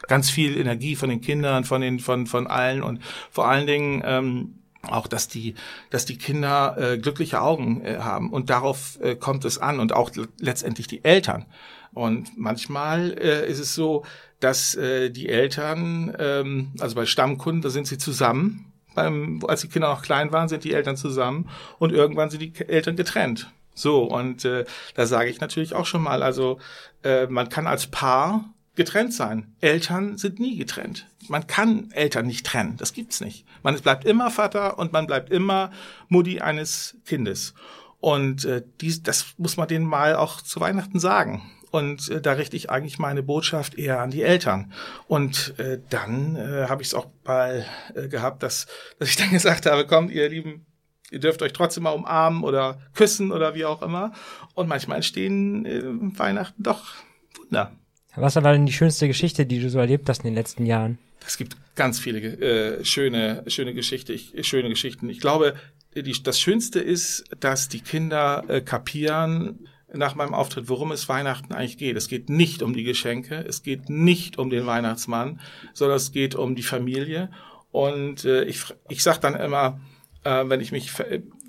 Ganz 0.08 0.32
viel 0.32 0.58
Energie 0.58 0.96
von 0.96 1.10
den 1.10 1.22
Kindern, 1.22 1.65
von 1.65 1.82
den, 1.82 2.00
von, 2.00 2.25
von 2.25 2.48
allen 2.48 2.82
und 2.82 3.00
vor 3.30 3.48
allen 3.48 3.68
Dingen, 3.68 4.01
ähm, 4.04 4.56
auch 4.82 5.06
dass 5.06 5.27
die 5.27 5.54
dass 5.92 6.08
die 6.08 6.18
Kinder 6.18 6.75
äh, 6.80 6.98
glückliche 6.98 7.42
Augen 7.42 7.82
äh, 7.86 8.00
haben 8.00 8.34
und 8.34 8.50
darauf 8.50 9.00
äh, 9.01 9.15
kommt 9.15 9.46
es 9.46 9.60
an 9.60 9.80
und 9.80 9.94
auch 9.94 10.10
letztendlich 10.39 10.88
die 10.88 11.04
Eltern 11.04 11.46
und 11.94 12.36
manchmal 12.38 13.15
äh, 13.20 13.48
ist 13.48 13.60
es 13.60 13.75
so 13.75 14.04
dass 14.39 14.74
äh, 14.74 15.12
die 15.12 15.30
Eltern 15.30 16.15
ähm, 16.18 16.72
also 16.80 16.96
bei 16.96 17.06
Stammkunden 17.06 17.62
da 17.62 17.70
sind 17.70 17.86
sie 17.86 18.00
zusammen 18.00 18.72
beim 18.96 19.42
als 19.48 19.62
die 19.62 19.68
Kinder 19.68 19.90
noch 19.90 20.02
klein 20.02 20.32
waren 20.32 20.50
sind 20.50 20.64
die 20.64 20.74
Eltern 20.74 20.98
zusammen 20.98 21.50
und 21.78 21.92
irgendwann 21.92 22.30
sind 22.30 22.42
die 22.42 22.54
Eltern 22.68 22.96
getrennt 22.96 23.52
so 23.74 24.04
und 24.04 24.46
äh, 24.46 24.66
da 24.96 25.06
sage 25.06 25.30
ich 25.30 25.42
natürlich 25.42 25.75
auch 25.75 25.86
schon 25.86 26.02
mal 26.02 26.24
also 26.24 26.60
äh, 27.04 27.28
man 27.28 27.50
kann 27.50 27.68
als 27.68 27.88
Paar 27.88 28.46
getrennt 28.75 29.14
sein. 29.14 29.56
Eltern 29.62 30.18
sind 30.18 30.40
nie 30.40 30.58
getrennt. 30.58 31.08
Man 31.28 31.48
kann 31.48 31.92
Eltern 31.92 32.28
nicht 32.28 32.46
trennen. 32.46 32.78
Das 32.78 32.94
gibt's 32.94 33.22
nicht. 33.22 33.46
Man 33.64 33.80
bleibt 33.80 34.06
immer 34.06 34.30
Vater 34.30 34.78
und 34.78 34.94
man 34.94 35.08
bleibt 35.08 35.32
immer 35.32 35.72
Mutti 36.10 36.42
eines 36.42 36.98
Kindes. 37.06 37.54
Und 38.00 38.46
äh, 38.46 38.64
dies, 38.82 39.02
das 39.02 39.34
muss 39.38 39.58
man 39.58 39.68
denen 39.68 39.86
mal 39.86 40.16
auch 40.16 40.42
zu 40.42 40.60
Weihnachten 40.60 41.00
sagen. 41.00 41.50
Und 41.75 42.08
äh, 42.08 42.22
da 42.22 42.32
richte 42.32 42.55
ich 42.55 42.70
eigentlich 42.70 43.00
meine 43.00 43.22
Botschaft 43.22 43.77
eher 43.77 44.00
an 44.00 44.10
die 44.10 44.22
Eltern. 44.22 44.72
Und 45.10 45.60
äh, 45.60 45.77
dann 45.89 46.38
äh, 46.38 46.67
habe 46.70 46.82
ich 46.82 46.88
es 46.88 46.94
auch 46.94 47.08
mal 47.25 47.65
äh, 47.94 48.08
gehabt, 48.08 48.44
dass, 48.44 48.67
dass 48.98 49.10
ich 49.10 49.17
dann 49.17 49.29
gesagt 49.32 49.65
habe, 49.65 49.86
kommt, 49.86 50.10
ihr 50.10 50.29
Lieben, 50.29 50.65
ihr 51.12 51.20
dürft 51.20 51.41
euch 51.41 51.51
trotzdem 51.51 51.84
mal 51.84 51.89
umarmen 51.89 52.46
oder 52.46 52.79
küssen 52.94 53.34
oder 53.34 53.55
wie 53.55 53.65
auch 53.65 53.82
immer. 53.82 54.13
Und 54.53 54.70
manchmal 54.70 54.96
entstehen 54.96 55.65
äh, 55.65 55.82
Weihnachten 56.17 56.63
doch 56.63 56.94
Wunder. 57.38 57.74
Was 58.15 58.38
war 58.38 58.53
denn 58.53 58.65
die 58.65 58.72
schönste 58.72 59.08
Geschichte, 59.08 59.46
die 59.46 59.60
du 59.60 59.70
so 59.70 59.79
erlebt 59.79 60.08
hast 60.08 60.20
in 60.20 60.27
den 60.27 60.36
letzten 60.36 60.65
Jahren? 60.65 60.98
Es 61.27 61.36
gibt 61.36 61.58
ganz 61.75 62.00
viele 62.00 62.22
äh, 62.22 62.86
schöne, 62.86 63.44
schöne 63.48 63.74
Geschichte, 63.74 64.13
ich, 64.13 64.34
schöne 64.48 64.70
Geschichten. 64.70 65.10
Ich 65.10 65.20
glaube, 65.20 65.55
die, 65.94 66.24
das 66.24 66.39
Schönste 66.39 66.79
ist, 66.79 67.25
dass 67.38 67.67
die 67.67 67.82
Kinder 67.82 68.46
äh, 68.48 68.62
kapieren 68.62 69.67
nach 69.98 70.16
meinem 70.16 70.34
Auftritt, 70.34 70.70
worum 70.70 70.92
es 70.92 71.10
Weihnachten 71.10 71.54
eigentlich 71.54 71.78
geht. 71.78 71.98
Es 71.98 72.08
geht 72.08 72.30
nicht 72.30 72.62
um 72.62 72.74
die 72.74 72.84
Geschenke, 72.84 73.44
es 73.48 73.64
geht 73.64 73.90
nicht 73.90 74.38
um 74.38 74.50
den 74.50 74.66
Weihnachtsmann, 74.66 75.40
sondern 75.74 75.98
es 75.98 76.12
geht 76.12 76.36
um 76.36 76.56
die 76.56 76.64
Familie. 76.64 77.32
Und 77.72 78.25
äh, 78.25 78.44
ich, 78.44 78.64
ich 78.90 79.04
sage 79.04 79.20
dann 79.20 79.36
immer, 79.36 79.80
äh, 80.24 80.44
wenn 80.48 80.62
ich 80.62 80.72
mich 80.72 80.92
ver 80.92 81.06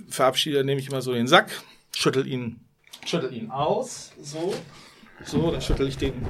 verabschiede, 0.09 0.63
nehme 0.63 0.81
ich 0.81 0.89
immer 0.89 1.03
so 1.03 1.13
den 1.13 1.27
Sack, 1.27 1.51
schüttel 1.91 2.29
ihn, 2.29 2.61
schüttel 3.05 3.33
ihn 3.35 3.51
aus, 3.51 4.13
so 4.23 4.55
so, 5.25 5.51
dann 5.51 5.63
schüttel 5.63 5.89
ich 5.89 5.97
den 5.97 6.27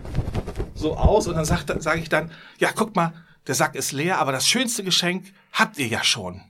so 0.74 0.96
aus 0.96 1.26
und 1.26 1.34
dann 1.34 1.44
sage 1.44 1.80
sag 1.80 1.98
ich 1.98 2.08
dann, 2.08 2.30
ja, 2.58 2.70
guck 2.74 2.94
mal, 2.94 3.12
der 3.46 3.54
Sack 3.54 3.74
ist 3.74 3.92
leer, 3.92 4.18
aber 4.18 4.32
das 4.32 4.48
schönste 4.48 4.84
Geschenk 4.84 5.32
habt 5.52 5.78
ihr 5.78 5.86
ja 5.86 6.04
schon. 6.04 6.42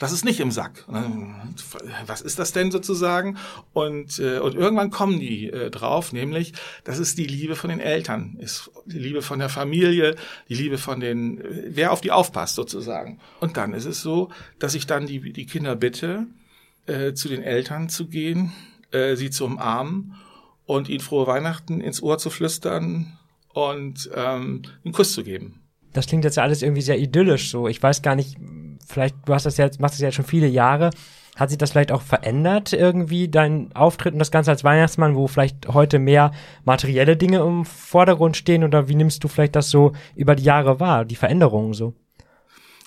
Das 0.00 0.12
ist 0.12 0.24
nicht 0.24 0.40
im 0.40 0.50
Sack. 0.50 0.86
Dann, 0.90 1.54
was 2.06 2.22
ist 2.22 2.38
das 2.38 2.52
denn 2.52 2.70
sozusagen? 2.70 3.36
Und, 3.74 4.18
äh, 4.18 4.38
und 4.38 4.54
irgendwann 4.54 4.90
kommen 4.90 5.20
die 5.20 5.50
äh, 5.50 5.70
drauf, 5.70 6.14
nämlich, 6.14 6.54
das 6.84 6.98
ist 6.98 7.18
die 7.18 7.26
Liebe 7.26 7.54
von 7.54 7.68
den 7.68 7.80
Eltern, 7.80 8.38
ist 8.40 8.70
die 8.86 8.98
Liebe 8.98 9.20
von 9.20 9.38
der 9.38 9.50
Familie, 9.50 10.16
die 10.48 10.54
Liebe 10.54 10.78
von 10.78 11.00
den, 11.00 11.44
wer 11.68 11.92
auf 11.92 12.00
die 12.00 12.12
aufpasst 12.12 12.54
sozusagen. 12.54 13.20
Und 13.40 13.58
dann 13.58 13.74
ist 13.74 13.84
es 13.84 14.00
so, 14.00 14.30
dass 14.58 14.74
ich 14.74 14.86
dann 14.86 15.06
die, 15.06 15.34
die 15.34 15.44
Kinder 15.44 15.76
bitte, 15.76 16.26
äh, 16.86 17.12
zu 17.12 17.28
den 17.28 17.42
Eltern 17.42 17.90
zu 17.90 18.06
gehen, 18.06 18.52
äh, 18.92 19.16
sie 19.16 19.28
zu 19.28 19.44
umarmen 19.44 20.16
und 20.64 20.88
ihnen 20.88 21.00
frohe 21.00 21.26
Weihnachten 21.26 21.82
ins 21.82 22.02
Ohr 22.02 22.16
zu 22.16 22.30
flüstern 22.30 23.18
und 23.52 24.08
ähm, 24.14 24.62
einen 24.82 24.94
Kuss 24.94 25.12
zu 25.12 25.24
geben. 25.24 25.59
Das 25.92 26.06
klingt 26.06 26.24
jetzt 26.24 26.36
ja 26.36 26.42
alles 26.42 26.62
irgendwie 26.62 26.82
sehr 26.82 26.98
idyllisch 26.98 27.50
so. 27.50 27.68
Ich 27.68 27.82
weiß 27.82 28.02
gar 28.02 28.14
nicht, 28.14 28.36
vielleicht, 28.86 29.16
du 29.26 29.34
hast 29.34 29.46
das 29.46 29.56
jetzt, 29.56 29.80
machst 29.80 29.94
das 29.94 30.02
ja 30.02 30.12
schon 30.12 30.24
viele 30.24 30.46
Jahre. 30.46 30.90
Hat 31.36 31.48
sich 31.48 31.58
das 31.58 31.70
vielleicht 31.70 31.92
auch 31.92 32.02
verändert 32.02 32.72
irgendwie, 32.72 33.28
dein 33.28 33.74
Auftritt 33.74 34.12
und 34.12 34.18
das 34.18 34.30
Ganze 34.30 34.50
als 34.50 34.64
Weihnachtsmann, 34.64 35.14
wo 35.14 35.26
vielleicht 35.26 35.68
heute 35.68 35.98
mehr 35.98 36.32
materielle 36.64 37.16
Dinge 37.16 37.38
im 37.38 37.64
Vordergrund 37.64 38.36
stehen 38.36 38.64
oder 38.64 38.88
wie 38.88 38.94
nimmst 38.94 39.24
du 39.24 39.28
vielleicht 39.28 39.56
das 39.56 39.70
so 39.70 39.92
über 40.16 40.34
die 40.34 40.42
Jahre 40.42 40.80
wahr, 40.80 41.04
die 41.04 41.16
Veränderungen 41.16 41.72
so? 41.72 41.94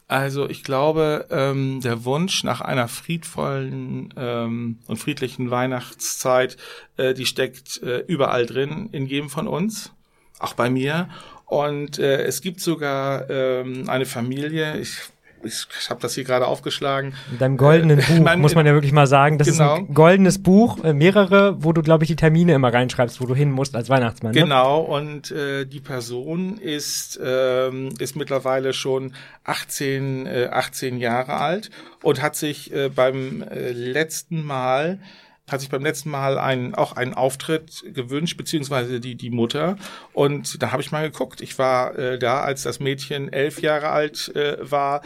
Also 0.08 0.50
ich 0.50 0.64
glaube, 0.64 1.28
ähm, 1.32 1.80
der 1.82 2.06
Wunsch 2.06 2.44
nach 2.44 2.62
einer 2.62 2.88
friedvollen 2.88 4.14
ähm, 4.18 4.80
und 4.88 4.98
friedlichen 4.98 5.50
Weihnachtszeit, 5.50 6.58
äh, 6.98 7.14
die 7.14 7.26
steckt 7.26 7.82
äh, 7.82 8.00
überall 8.00 8.46
drin, 8.46 8.90
in 8.92 9.08
jedem 9.08 9.30
von 9.30 9.48
uns, 9.48 9.94
auch 10.40 10.54
bei 10.54 10.70
mir. 10.70 11.10
Und 11.54 12.00
äh, 12.00 12.24
es 12.24 12.42
gibt 12.42 12.62
sogar 12.62 13.30
ähm, 13.30 13.88
eine 13.88 14.06
Familie, 14.06 14.78
ich 14.78 14.98
ich, 15.46 15.90
habe 15.90 16.00
das 16.02 16.16
hier 16.16 16.24
gerade 16.24 16.48
aufgeschlagen. 16.48 17.14
In 17.32 17.38
deinem 17.38 17.58
goldenen 17.58 18.00
äh, 18.00 18.02
Buch, 18.08 18.20
mein, 18.20 18.40
muss 18.40 18.56
man 18.56 18.66
ja 18.66 18.74
wirklich 18.74 18.94
mal 18.94 19.08
sagen. 19.08 19.38
Das 19.38 19.50
genau. 19.50 19.76
ist 19.76 19.80
ein 19.82 19.94
goldenes 19.94 20.42
Buch, 20.42 20.84
äh, 20.84 20.94
mehrere, 20.94 21.62
wo 21.64 21.74
du, 21.74 21.82
glaube 21.82 22.06
ich, 22.06 22.08
die 22.08 22.16
Termine 22.16 22.54
immer 22.54 22.74
reinschreibst, 22.74 23.22
wo 23.22 23.26
du 23.26 23.36
hin 23.36 23.52
musst 23.52 23.76
als 23.76 23.90
Weihnachtsmann. 23.90 24.34
Ne? 24.34 24.42
Genau, 24.42 24.80
und 24.80 25.32
äh, 25.32 25.66
die 25.66 25.82
Person 25.82 26.58
ist, 26.58 27.20
ähm, 27.24 27.90
ist 28.00 28.16
mittlerweile 28.16 28.74
schon 28.74 29.14
18, 29.44 30.26
äh, 30.26 30.50
18 30.52 30.98
Jahre 30.98 31.34
alt 31.34 31.70
und 32.02 32.22
hat 32.22 32.36
sich 32.36 32.74
äh, 32.74 32.90
beim 32.90 33.44
äh, 33.44 33.72
letzten 33.72 34.44
Mal 34.44 35.00
hat 35.50 35.60
sich 35.60 35.70
beim 35.70 35.84
letzten 35.84 36.10
Mal 36.10 36.38
einen, 36.38 36.74
auch 36.74 36.94
einen 36.94 37.14
Auftritt 37.14 37.84
gewünscht, 37.94 38.38
beziehungsweise 38.38 39.00
die, 39.00 39.16
die 39.16 39.30
Mutter. 39.30 39.76
Und 40.14 40.62
da 40.62 40.72
habe 40.72 40.82
ich 40.82 40.92
mal 40.92 41.10
geguckt. 41.10 41.42
Ich 41.42 41.60
war 41.60 41.98
äh, 41.98 42.18
da, 42.18 42.42
als 42.42 42.64
das 42.64 42.80
Mädchen 42.80 43.32
elf 43.32 43.62
Jahre 43.62 43.90
alt 43.90 44.34
äh, 44.36 44.58
war, 44.60 45.02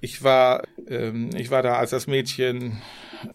ich 0.00 0.22
war, 0.22 0.62
ähm, 0.86 1.30
ich 1.34 1.50
war 1.50 1.62
da, 1.62 1.76
als 1.76 1.90
das 1.90 2.06
Mädchen 2.06 2.80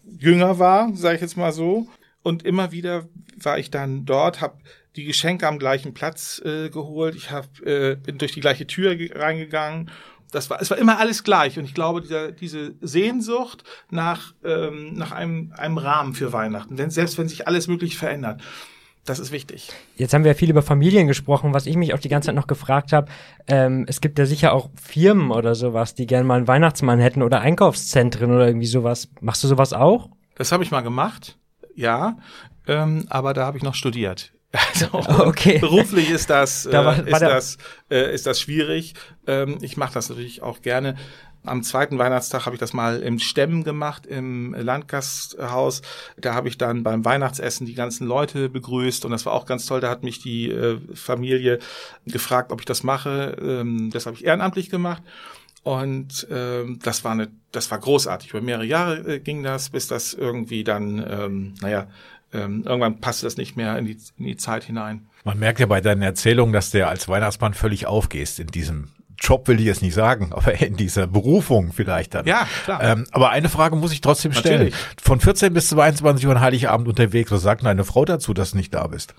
jünger 0.04 0.58
war, 0.58 0.94
sage 0.94 1.16
ich 1.16 1.20
jetzt 1.20 1.36
mal 1.36 1.52
so. 1.52 1.88
Und 2.22 2.44
immer 2.44 2.72
wieder 2.72 3.08
war 3.36 3.58
ich 3.58 3.70
dann 3.70 4.06
dort, 4.06 4.40
habe 4.40 4.58
die 4.96 5.04
Geschenke 5.04 5.46
am 5.46 5.58
gleichen 5.58 5.92
Platz 5.92 6.40
äh, 6.44 6.70
geholt. 6.70 7.16
Ich 7.16 7.30
hab, 7.30 7.60
äh, 7.60 7.96
bin 7.96 8.18
durch 8.18 8.32
die 8.32 8.40
gleiche 8.40 8.66
Tür 8.66 8.96
reingegangen. 9.14 9.90
Das 10.34 10.50
war, 10.50 10.60
es 10.60 10.68
war 10.70 10.78
immer 10.78 10.98
alles 10.98 11.22
gleich. 11.22 11.58
Und 11.58 11.64
ich 11.64 11.74
glaube, 11.74 12.00
dieser, 12.00 12.32
diese 12.32 12.74
Sehnsucht 12.80 13.62
nach, 13.90 14.34
ähm, 14.44 14.94
nach 14.94 15.12
einem, 15.12 15.52
einem 15.56 15.78
Rahmen 15.78 16.14
für 16.14 16.32
Weihnachten, 16.32 16.76
denn 16.76 16.90
selbst 16.90 17.18
wenn 17.18 17.28
sich 17.28 17.46
alles 17.46 17.68
möglich 17.68 17.96
verändert, 17.96 18.42
das 19.04 19.18
ist 19.18 19.32
wichtig. 19.32 19.70
Jetzt 19.96 20.14
haben 20.14 20.24
wir 20.24 20.32
ja 20.32 20.36
viel 20.36 20.50
über 20.50 20.62
Familien 20.62 21.06
gesprochen, 21.06 21.52
was 21.52 21.66
ich 21.66 21.76
mich 21.76 21.94
auch 21.94 21.98
die 21.98 22.08
ganze 22.08 22.26
Zeit 22.26 22.34
noch 22.34 22.46
gefragt 22.46 22.92
habe. 22.92 23.12
Ähm, 23.46 23.84
es 23.86 24.00
gibt 24.00 24.18
ja 24.18 24.24
sicher 24.26 24.52
auch 24.52 24.70
Firmen 24.82 25.30
oder 25.30 25.54
sowas, 25.54 25.94
die 25.94 26.06
gerne 26.06 26.24
mal 26.24 26.38
einen 26.38 26.48
Weihnachtsmann 26.48 26.98
hätten 26.98 27.22
oder 27.22 27.40
Einkaufszentren 27.40 28.32
oder 28.34 28.46
irgendwie 28.46 28.66
sowas. 28.66 29.10
Machst 29.20 29.44
du 29.44 29.48
sowas 29.48 29.72
auch? 29.72 30.08
Das 30.36 30.52
habe 30.52 30.64
ich 30.64 30.70
mal 30.70 30.80
gemacht, 30.80 31.38
ja, 31.76 32.16
ähm, 32.66 33.04
aber 33.08 33.34
da 33.34 33.46
habe 33.46 33.58
ich 33.58 33.62
noch 33.62 33.74
studiert. 33.74 34.33
Also, 34.54 34.88
okay. 35.24 35.58
Beruflich 35.58 36.10
ist 36.10 36.30
das, 36.30 36.66
äh, 36.66 36.70
da 36.70 36.84
war, 36.84 37.06
ist, 37.06 37.20
das 37.20 37.58
äh, 37.90 38.14
ist 38.14 38.26
das 38.26 38.40
schwierig. 38.40 38.94
Ähm, 39.26 39.58
ich 39.60 39.76
mache 39.76 39.94
das 39.94 40.08
natürlich 40.08 40.42
auch 40.42 40.62
gerne. 40.62 40.96
Am 41.46 41.62
zweiten 41.62 41.98
Weihnachtstag 41.98 42.46
habe 42.46 42.56
ich 42.56 42.60
das 42.60 42.72
mal 42.72 43.02
im 43.02 43.18
Stemmen 43.18 43.64
gemacht, 43.64 44.06
im 44.06 44.54
Landgasthaus. 44.54 45.82
Da 46.16 46.32
habe 46.32 46.48
ich 46.48 46.56
dann 46.56 46.82
beim 46.82 47.04
Weihnachtsessen 47.04 47.66
die 47.66 47.74
ganzen 47.74 48.06
Leute 48.06 48.48
begrüßt 48.48 49.04
und 49.04 49.10
das 49.10 49.26
war 49.26 49.34
auch 49.34 49.44
ganz 49.44 49.66
toll. 49.66 49.80
Da 49.80 49.90
hat 49.90 50.02
mich 50.02 50.20
die 50.20 50.50
äh, 50.50 50.78
Familie 50.94 51.58
gefragt, 52.06 52.50
ob 52.50 52.60
ich 52.60 52.66
das 52.66 52.82
mache. 52.82 53.36
Ähm, 53.42 53.90
das 53.92 54.06
habe 54.06 54.16
ich 54.16 54.24
ehrenamtlich 54.24 54.70
gemacht. 54.70 55.02
Und 55.64 56.26
ähm, 56.30 56.78
das 56.82 57.04
war 57.04 57.12
eine, 57.12 57.30
das 57.50 57.70
war 57.70 57.78
großartig. 57.78 58.30
Über 58.30 58.42
mehrere 58.42 58.66
Jahre 58.66 59.14
äh, 59.14 59.18
ging 59.18 59.42
das, 59.42 59.70
bis 59.70 59.86
das 59.86 60.12
irgendwie 60.12 60.62
dann, 60.62 61.04
ähm, 61.08 61.54
naja, 61.60 61.88
ähm, 62.34 62.64
irgendwann 62.66 63.00
passte 63.00 63.26
das 63.26 63.36
nicht 63.36 63.56
mehr 63.56 63.78
in 63.78 63.86
die, 63.86 63.96
in 64.18 64.24
die 64.24 64.36
Zeit 64.36 64.64
hinein. 64.64 65.06
Man 65.24 65.38
merkt 65.38 65.60
ja 65.60 65.66
bei 65.66 65.80
deinen 65.80 66.02
Erzählungen, 66.02 66.52
dass 66.52 66.70
der 66.70 66.88
als 66.88 67.08
Weihnachtsmann 67.08 67.54
völlig 67.54 67.86
aufgehst 67.86 68.40
in 68.40 68.48
diesem 68.48 68.88
Job 69.20 69.48
will 69.48 69.58
ich 69.58 69.66
jetzt 69.66 69.80
nicht 69.80 69.94
sagen, 69.94 70.30
aber 70.32 70.60
in 70.60 70.76
dieser 70.76 71.06
Berufung 71.06 71.72
vielleicht 71.72 72.14
dann. 72.14 72.26
Ja, 72.26 72.46
klar. 72.64 72.82
Ähm, 72.82 73.06
aber 73.12 73.30
eine 73.30 73.48
Frage 73.48 73.76
muss 73.76 73.92
ich 73.92 74.00
trotzdem 74.00 74.32
stellen. 74.32 74.66
Natürlich. 74.66 74.74
Von 75.02 75.20
14 75.20 75.54
bis 75.54 75.68
22 75.68 76.26
Uhr 76.26 76.32
an 76.32 76.40
Heiligabend 76.40 76.88
unterwegs, 76.88 77.30
was 77.30 77.42
sagt 77.42 77.64
deine 77.64 77.84
Frau 77.84 78.04
dazu, 78.04 78.34
dass 78.34 78.50
du 78.50 78.58
nicht 78.58 78.74
da 78.74 78.86
bist? 78.86 79.14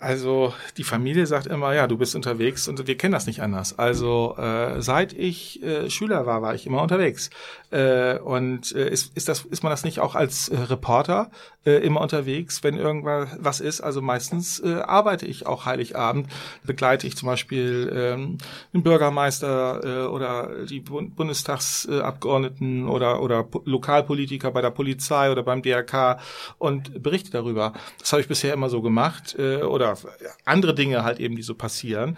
Also 0.00 0.52
die 0.76 0.84
Familie 0.84 1.26
sagt 1.26 1.46
immer, 1.46 1.72
ja, 1.72 1.86
du 1.86 1.96
bist 1.96 2.16
unterwegs 2.16 2.66
und 2.66 2.86
wir 2.86 2.96
kennen 2.96 3.12
das 3.12 3.26
nicht 3.26 3.42
anders. 3.42 3.78
Also 3.78 4.36
äh, 4.36 4.82
seit 4.82 5.12
ich 5.12 5.62
äh, 5.62 5.88
Schüler 5.88 6.26
war, 6.26 6.42
war 6.42 6.54
ich 6.54 6.66
immer 6.66 6.82
unterwegs. 6.82 7.30
Äh, 7.70 8.18
und 8.18 8.74
äh, 8.74 8.88
ist, 8.88 9.16
ist, 9.16 9.28
das, 9.28 9.44
ist 9.44 9.62
man 9.62 9.70
das 9.70 9.84
nicht 9.84 10.00
auch 10.00 10.14
als 10.14 10.48
äh, 10.48 10.58
Reporter 10.58 11.30
äh, 11.64 11.76
immer 11.84 12.00
unterwegs, 12.00 12.62
wenn 12.64 12.76
irgendwas 12.76 13.28
was 13.38 13.60
ist? 13.60 13.80
Also 13.80 14.02
meistens 14.02 14.60
äh, 14.60 14.80
arbeite 14.80 15.26
ich 15.26 15.46
auch 15.46 15.64
Heiligabend, 15.64 16.26
begleite 16.64 17.06
ich 17.06 17.16
zum 17.16 17.28
Beispiel 17.28 17.90
ähm, 17.94 18.38
den 18.74 18.82
Bürgermeister 18.82 19.80
äh, 19.84 20.06
oder 20.06 20.64
die 20.68 20.80
Bund 20.80 21.14
Bundestagsabgeordneten 21.16 22.88
oder, 22.88 23.22
oder 23.22 23.46
Lokalpolitiker 23.64 24.50
bei 24.50 24.60
der 24.60 24.70
Polizei 24.70 25.30
oder 25.30 25.42
beim 25.42 25.62
DRK 25.62 26.18
und 26.58 27.02
berichte 27.02 27.30
darüber. 27.30 27.72
Das 27.98 28.12
habe 28.12 28.22
ich 28.22 28.28
bisher 28.28 28.52
immer 28.52 28.68
so 28.68 28.82
gemacht. 28.82 29.38
Äh, 29.38 29.51
äh, 29.60 29.62
oder 29.62 29.96
andere 30.44 30.74
Dinge 30.74 31.04
halt 31.04 31.20
eben, 31.20 31.36
die 31.36 31.42
so 31.42 31.54
passieren. 31.54 32.16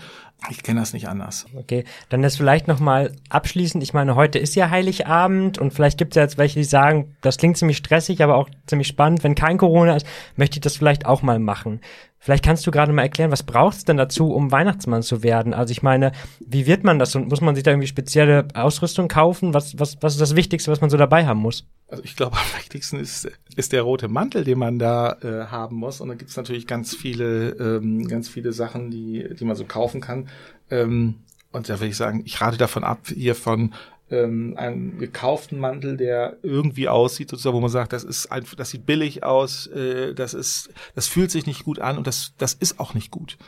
Ich 0.50 0.62
kenne 0.62 0.80
das 0.80 0.92
nicht 0.92 1.08
anders. 1.08 1.46
Okay, 1.56 1.84
dann 2.10 2.22
das 2.22 2.36
vielleicht 2.36 2.68
nochmal 2.68 3.12
abschließend. 3.30 3.82
Ich 3.82 3.94
meine, 3.94 4.14
heute 4.14 4.38
ist 4.38 4.54
ja 4.54 4.70
Heiligabend 4.70 5.58
und 5.58 5.72
vielleicht 5.72 5.96
gibt 5.96 6.12
es 6.12 6.16
ja 6.16 6.22
jetzt 6.22 6.38
welche, 6.38 6.58
die 6.58 6.64
sagen, 6.64 7.16
das 7.22 7.38
klingt 7.38 7.56
ziemlich 7.56 7.78
stressig, 7.78 8.22
aber 8.22 8.36
auch 8.36 8.48
ziemlich 8.66 8.88
spannend. 8.88 9.24
Wenn 9.24 9.34
kein 9.34 9.58
Corona 9.58 9.96
ist, 9.96 10.06
möchte 10.36 10.56
ich 10.56 10.60
das 10.60 10.76
vielleicht 10.76 11.06
auch 11.06 11.22
mal 11.22 11.38
machen. 11.38 11.80
Vielleicht 12.24 12.42
kannst 12.42 12.66
du 12.66 12.70
gerade 12.70 12.90
mal 12.90 13.02
erklären, 13.02 13.30
was 13.30 13.42
braucht 13.42 13.76
es 13.76 13.84
denn 13.84 13.98
dazu, 13.98 14.32
um 14.32 14.50
Weihnachtsmann 14.50 15.02
zu 15.02 15.22
werden? 15.22 15.52
Also 15.52 15.72
ich 15.72 15.82
meine, 15.82 16.12
wie 16.40 16.64
wird 16.64 16.82
man 16.82 16.98
das 16.98 17.14
und 17.14 17.28
muss 17.28 17.42
man 17.42 17.54
sich 17.54 17.64
da 17.64 17.70
irgendwie 17.70 17.86
spezielle 17.86 18.48
Ausrüstung 18.54 19.08
kaufen? 19.08 19.52
Was, 19.52 19.78
was, 19.78 19.98
was 20.00 20.14
ist 20.14 20.22
das 20.22 20.34
Wichtigste, 20.34 20.70
was 20.70 20.80
man 20.80 20.88
so 20.88 20.96
dabei 20.96 21.26
haben 21.26 21.40
muss? 21.40 21.66
Also 21.86 22.02
ich 22.02 22.16
glaube, 22.16 22.38
am 22.38 22.58
wichtigsten 22.58 22.98
ist, 22.98 23.28
ist 23.56 23.72
der 23.72 23.82
rote 23.82 24.08
Mantel, 24.08 24.44
den 24.44 24.58
man 24.58 24.78
da 24.78 25.16
äh, 25.22 25.46
haben 25.46 25.76
muss. 25.76 26.00
Und 26.00 26.08
da 26.08 26.14
gibt 26.14 26.30
es 26.30 26.36
natürlich 26.36 26.66
ganz 26.66 26.94
viele, 26.94 27.50
ähm, 27.50 28.06
ganz 28.08 28.28
viele 28.28 28.52
Sachen, 28.52 28.90
die, 28.90 29.34
die 29.34 29.44
man 29.44 29.56
so 29.56 29.64
kaufen 29.64 30.00
kann. 30.00 30.28
Ähm, 30.70 31.16
und 31.52 31.68
da 31.68 31.74
würde 31.74 31.88
ich 31.88 31.96
sagen, 31.96 32.22
ich 32.24 32.40
rate 32.40 32.58
davon 32.58 32.84
ab, 32.84 33.00
hier 33.06 33.34
von 33.34 33.74
ähm, 34.10 34.54
einem 34.56 34.98
gekauften 34.98 35.58
Mantel, 35.58 35.96
der 35.96 36.36
irgendwie 36.42 36.88
aussieht, 36.88 37.30
sozusagen, 37.30 37.56
wo 37.56 37.60
man 37.60 37.70
sagt, 37.70 37.92
das 37.92 38.04
ist 38.04 38.26
einfach, 38.26 38.54
das 38.54 38.70
sieht 38.70 38.86
billig 38.86 39.22
aus, 39.22 39.66
äh, 39.68 40.14
das 40.14 40.34
ist, 40.34 40.70
das 40.94 41.06
fühlt 41.06 41.30
sich 41.30 41.46
nicht 41.46 41.64
gut 41.64 41.78
an 41.78 41.96
und 41.96 42.06
das, 42.06 42.34
das 42.38 42.54
ist 42.54 42.80
auch 42.80 42.94
nicht 42.94 43.10
gut. 43.10 43.38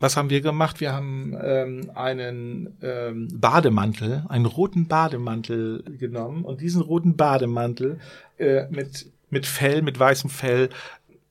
Was 0.00 0.16
haben 0.16 0.30
wir 0.30 0.40
gemacht? 0.40 0.80
Wir 0.80 0.92
haben 0.92 1.36
ähm, 1.40 1.92
einen 1.94 2.76
ähm, 2.82 3.28
Bademantel, 3.32 4.24
einen 4.28 4.46
roten 4.46 4.88
Bademantel 4.88 5.84
genommen 5.96 6.44
und 6.44 6.60
diesen 6.60 6.82
roten 6.82 7.16
Bademantel 7.16 8.00
äh, 8.36 8.66
mit 8.68 9.12
mit 9.32 9.46
Fell, 9.46 9.82
mit 9.82 9.98
weißem 9.98 10.30
Fell, 10.30 10.68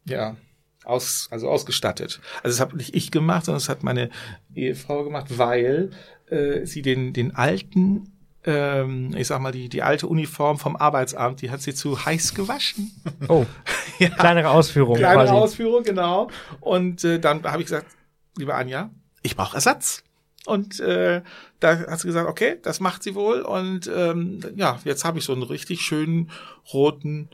ja, 0.06 0.36
aus, 0.84 1.28
also 1.32 1.48
ausgestattet. 1.48 2.20
Also 2.44 2.58
das 2.58 2.60
habe 2.60 2.76
nicht 2.76 2.96
ich 2.96 3.12
gemacht, 3.12 3.46
sondern 3.46 3.60
das 3.60 3.70
hat 3.70 3.84
meine 3.84 4.10
Ehefrau 4.56 5.04
gemacht, 5.04 5.38
weil 5.38 5.92
äh, 6.30 6.66
sie 6.66 6.82
den 6.82 7.14
den 7.14 7.36
alten 7.36 8.12
ähm, 8.44 9.16
ich 9.16 9.28
sag 9.28 9.40
mal, 9.40 9.52
die, 9.52 9.70
die 9.70 9.84
alte 9.84 10.08
Uniform 10.08 10.58
vom 10.58 10.76
Arbeitsamt, 10.76 11.44
die 11.44 11.52
hat 11.52 11.62
sie 11.62 11.76
zu 11.76 12.06
heiß 12.06 12.34
gewaschen. 12.34 12.92
Oh, 13.28 13.46
ja. 14.00 14.10
kleinere 14.10 14.50
Ausführung. 14.50 14.98
Kleinere 14.98 15.28
quasi. 15.28 15.38
Ausführung, 15.38 15.84
genau. 15.84 16.30
Und 16.60 17.04
äh, 17.04 17.20
dann 17.20 17.44
habe 17.44 17.62
ich 17.62 17.68
gesagt, 17.68 17.86
liebe 18.38 18.56
Anja, 18.56 18.90
ich 19.22 19.36
brauche 19.36 19.56
Ersatz. 19.56 20.04
Und 20.48 20.80
äh, 20.80 21.22
da 21.60 21.80
hat 21.82 22.00
sie 22.00 22.08
gesagt, 22.08 22.28
okay, 22.28 22.58
das 22.64 22.80
macht 22.80 23.04
sie 23.04 23.14
wohl. 23.14 23.42
Und 23.42 23.90
ähm, 23.96 24.40
ja, 24.56 24.80
jetzt 24.86 25.06
habe 25.06 25.20
ich 25.20 25.26
so 25.26 25.34
einen 25.34 25.44
richtig 25.44 25.82
schönen 25.82 26.32
roten 26.74 27.30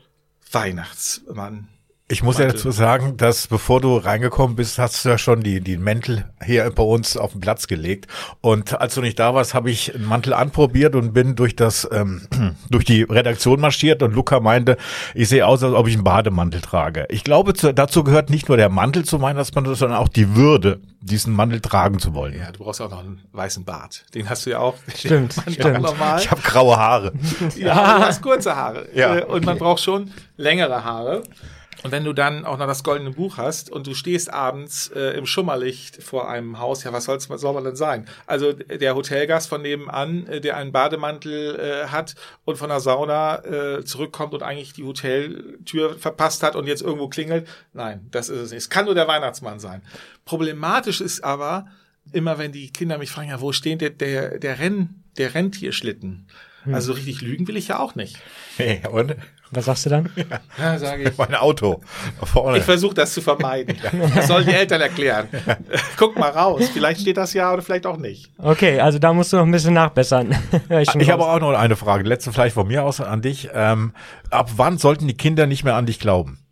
Weihnachtsmann. 0.54 1.68
Ich 2.10 2.22
muss 2.22 2.38
Mantel. 2.38 2.46
ja 2.48 2.52
dazu 2.54 2.70
sagen, 2.70 3.18
dass 3.18 3.48
bevor 3.48 3.82
du 3.82 3.98
reingekommen 3.98 4.56
bist, 4.56 4.78
hast 4.78 5.04
du 5.04 5.10
ja 5.10 5.18
schon 5.18 5.42
die, 5.42 5.60
die 5.60 5.76
Mäntel 5.76 6.24
hier 6.42 6.70
bei 6.70 6.82
uns 6.82 7.18
auf 7.18 7.32
den 7.32 7.42
Platz 7.42 7.66
gelegt. 7.66 8.06
Und 8.40 8.80
als 8.80 8.94
du 8.94 9.02
nicht 9.02 9.18
da 9.18 9.34
warst, 9.34 9.52
habe 9.52 9.70
ich 9.70 9.94
einen 9.94 10.06
Mantel 10.06 10.32
anprobiert 10.32 10.94
und 10.94 11.12
bin 11.12 11.36
durch 11.36 11.54
das, 11.54 11.86
ähm, 11.92 12.22
durch 12.70 12.86
die 12.86 13.02
Redaktion 13.02 13.60
marschiert 13.60 14.02
und 14.02 14.14
Luca 14.14 14.40
meinte, 14.40 14.78
ich 15.14 15.28
sehe 15.28 15.46
aus, 15.46 15.62
als 15.62 15.74
ob 15.74 15.86
ich 15.86 15.96
einen 15.96 16.04
Bademantel 16.04 16.62
trage. 16.62 17.04
Ich 17.10 17.24
glaube, 17.24 17.52
zu, 17.52 17.74
dazu 17.74 18.02
gehört 18.04 18.30
nicht 18.30 18.48
nur 18.48 18.56
der 18.56 18.70
Mantel 18.70 19.04
zu 19.04 19.20
Weihnachtsmantel, 19.20 19.76
sondern 19.76 19.98
auch 19.98 20.08
die 20.08 20.34
Würde, 20.34 20.80
diesen 21.02 21.34
Mantel 21.34 21.60
tragen 21.60 21.98
zu 21.98 22.14
wollen. 22.14 22.38
Ja, 22.38 22.50
du 22.52 22.64
brauchst 22.64 22.80
auch 22.80 22.90
noch 22.90 23.00
einen 23.00 23.20
weißen 23.32 23.66
Bart. 23.66 24.06
Den 24.14 24.30
hast 24.30 24.46
du 24.46 24.50
ja 24.50 24.60
auch. 24.60 24.76
Stimmt, 24.94 25.34
stimmt. 25.34 25.86
Ich 26.20 26.30
habe 26.30 26.40
graue 26.42 26.76
Haare. 26.78 27.12
ja, 27.56 27.98
du 27.98 28.04
hast 28.06 28.22
kurze 28.22 28.56
Haare. 28.56 28.88
Ja. 28.94 29.16
Äh, 29.16 29.24
und 29.24 29.44
man 29.44 29.58
braucht 29.58 29.82
schon 29.82 30.10
längere 30.38 30.82
Haare. 30.82 31.22
Und 31.84 31.92
wenn 31.92 32.04
du 32.04 32.12
dann 32.12 32.44
auch 32.44 32.58
noch 32.58 32.66
das 32.66 32.82
goldene 32.82 33.10
Buch 33.12 33.36
hast 33.36 33.70
und 33.70 33.86
du 33.86 33.94
stehst 33.94 34.32
abends 34.32 34.88
äh, 34.88 35.16
im 35.16 35.26
Schummerlicht 35.26 36.02
vor 36.02 36.28
einem 36.28 36.58
Haus, 36.58 36.82
ja, 36.82 36.92
was 36.92 37.04
soll's, 37.04 37.30
was 37.30 37.40
soll 37.40 37.54
man 37.54 37.64
denn 37.64 37.76
sein? 37.76 38.06
Also 38.26 38.52
der 38.52 38.96
Hotelgast 38.96 39.48
von 39.48 39.62
nebenan, 39.62 40.26
äh, 40.26 40.40
der 40.40 40.56
einen 40.56 40.72
Bademantel 40.72 41.56
äh, 41.56 41.88
hat 41.88 42.16
und 42.44 42.56
von 42.56 42.68
der 42.68 42.80
Sauna 42.80 43.44
äh, 43.44 43.84
zurückkommt 43.84 44.34
und 44.34 44.42
eigentlich 44.42 44.72
die 44.72 44.84
Hoteltür 44.84 45.96
verpasst 45.98 46.42
hat 46.42 46.56
und 46.56 46.66
jetzt 46.66 46.82
irgendwo 46.82 47.08
klingelt. 47.08 47.46
Nein, 47.72 48.08
das 48.10 48.28
ist 48.28 48.40
es 48.40 48.50
nicht. 48.50 48.58
Es 48.58 48.70
kann 48.70 48.86
nur 48.86 48.94
der 48.94 49.06
Weihnachtsmann 49.06 49.60
sein. 49.60 49.82
Problematisch 50.24 51.00
ist 51.00 51.22
aber 51.22 51.66
immer, 52.12 52.38
wenn 52.38 52.50
die 52.50 52.72
Kinder 52.72 52.98
mich 52.98 53.10
fragen, 53.10 53.28
ja, 53.28 53.40
wo 53.40 53.52
steht 53.52 53.80
der, 53.80 53.90
der, 53.90 54.38
der 54.38 54.58
Renn, 54.58 55.04
der 55.16 55.34
Rentierschlitten? 55.34 56.26
Hm. 56.68 56.74
Also 56.74 56.92
richtig 56.92 57.22
lügen 57.22 57.48
will 57.48 57.56
ich 57.56 57.68
ja 57.68 57.78
auch 57.78 57.94
nicht. 57.94 58.18
Hey, 58.58 58.82
und? 58.90 59.16
Was 59.50 59.64
sagst 59.64 59.86
du 59.86 59.90
dann? 59.90 60.10
Ja, 60.16 60.40
ja 60.58 60.78
sage 60.78 61.08
ich. 61.08 61.16
Mein 61.16 61.34
Auto. 61.34 61.80
Vorne. 62.22 62.58
Ich 62.58 62.64
versuche 62.64 62.94
das 62.94 63.14
zu 63.14 63.22
vermeiden. 63.22 63.78
Das 64.14 64.26
sollen 64.26 64.44
die 64.44 64.52
Eltern 64.52 64.82
erklären. 64.82 65.28
Guck 65.96 66.18
mal 66.18 66.28
raus. 66.28 66.68
Vielleicht 66.70 67.00
steht 67.00 67.16
das 67.16 67.32
ja 67.32 67.50
oder 67.50 67.62
vielleicht 67.62 67.86
auch 67.86 67.96
nicht. 67.96 68.30
Okay, 68.36 68.80
also 68.80 68.98
da 68.98 69.14
musst 69.14 69.32
du 69.32 69.38
noch 69.38 69.46
ein 69.46 69.50
bisschen 69.50 69.72
nachbessern. 69.72 70.36
ich, 70.68 70.94
ich 70.94 71.10
habe 71.10 71.24
auch 71.24 71.40
noch 71.40 71.54
eine 71.54 71.76
Frage. 71.76 72.06
Letzte 72.06 72.30
vielleicht 72.32 72.54
von 72.54 72.68
mir 72.68 72.84
aus 72.84 73.00
an 73.00 73.22
dich. 73.22 73.48
Ähm, 73.54 73.94
ab 74.28 74.50
wann 74.56 74.76
sollten 74.76 75.08
die 75.08 75.16
Kinder 75.16 75.46
nicht 75.46 75.64
mehr 75.64 75.76
an 75.76 75.86
dich 75.86 75.98
glauben? 75.98 76.44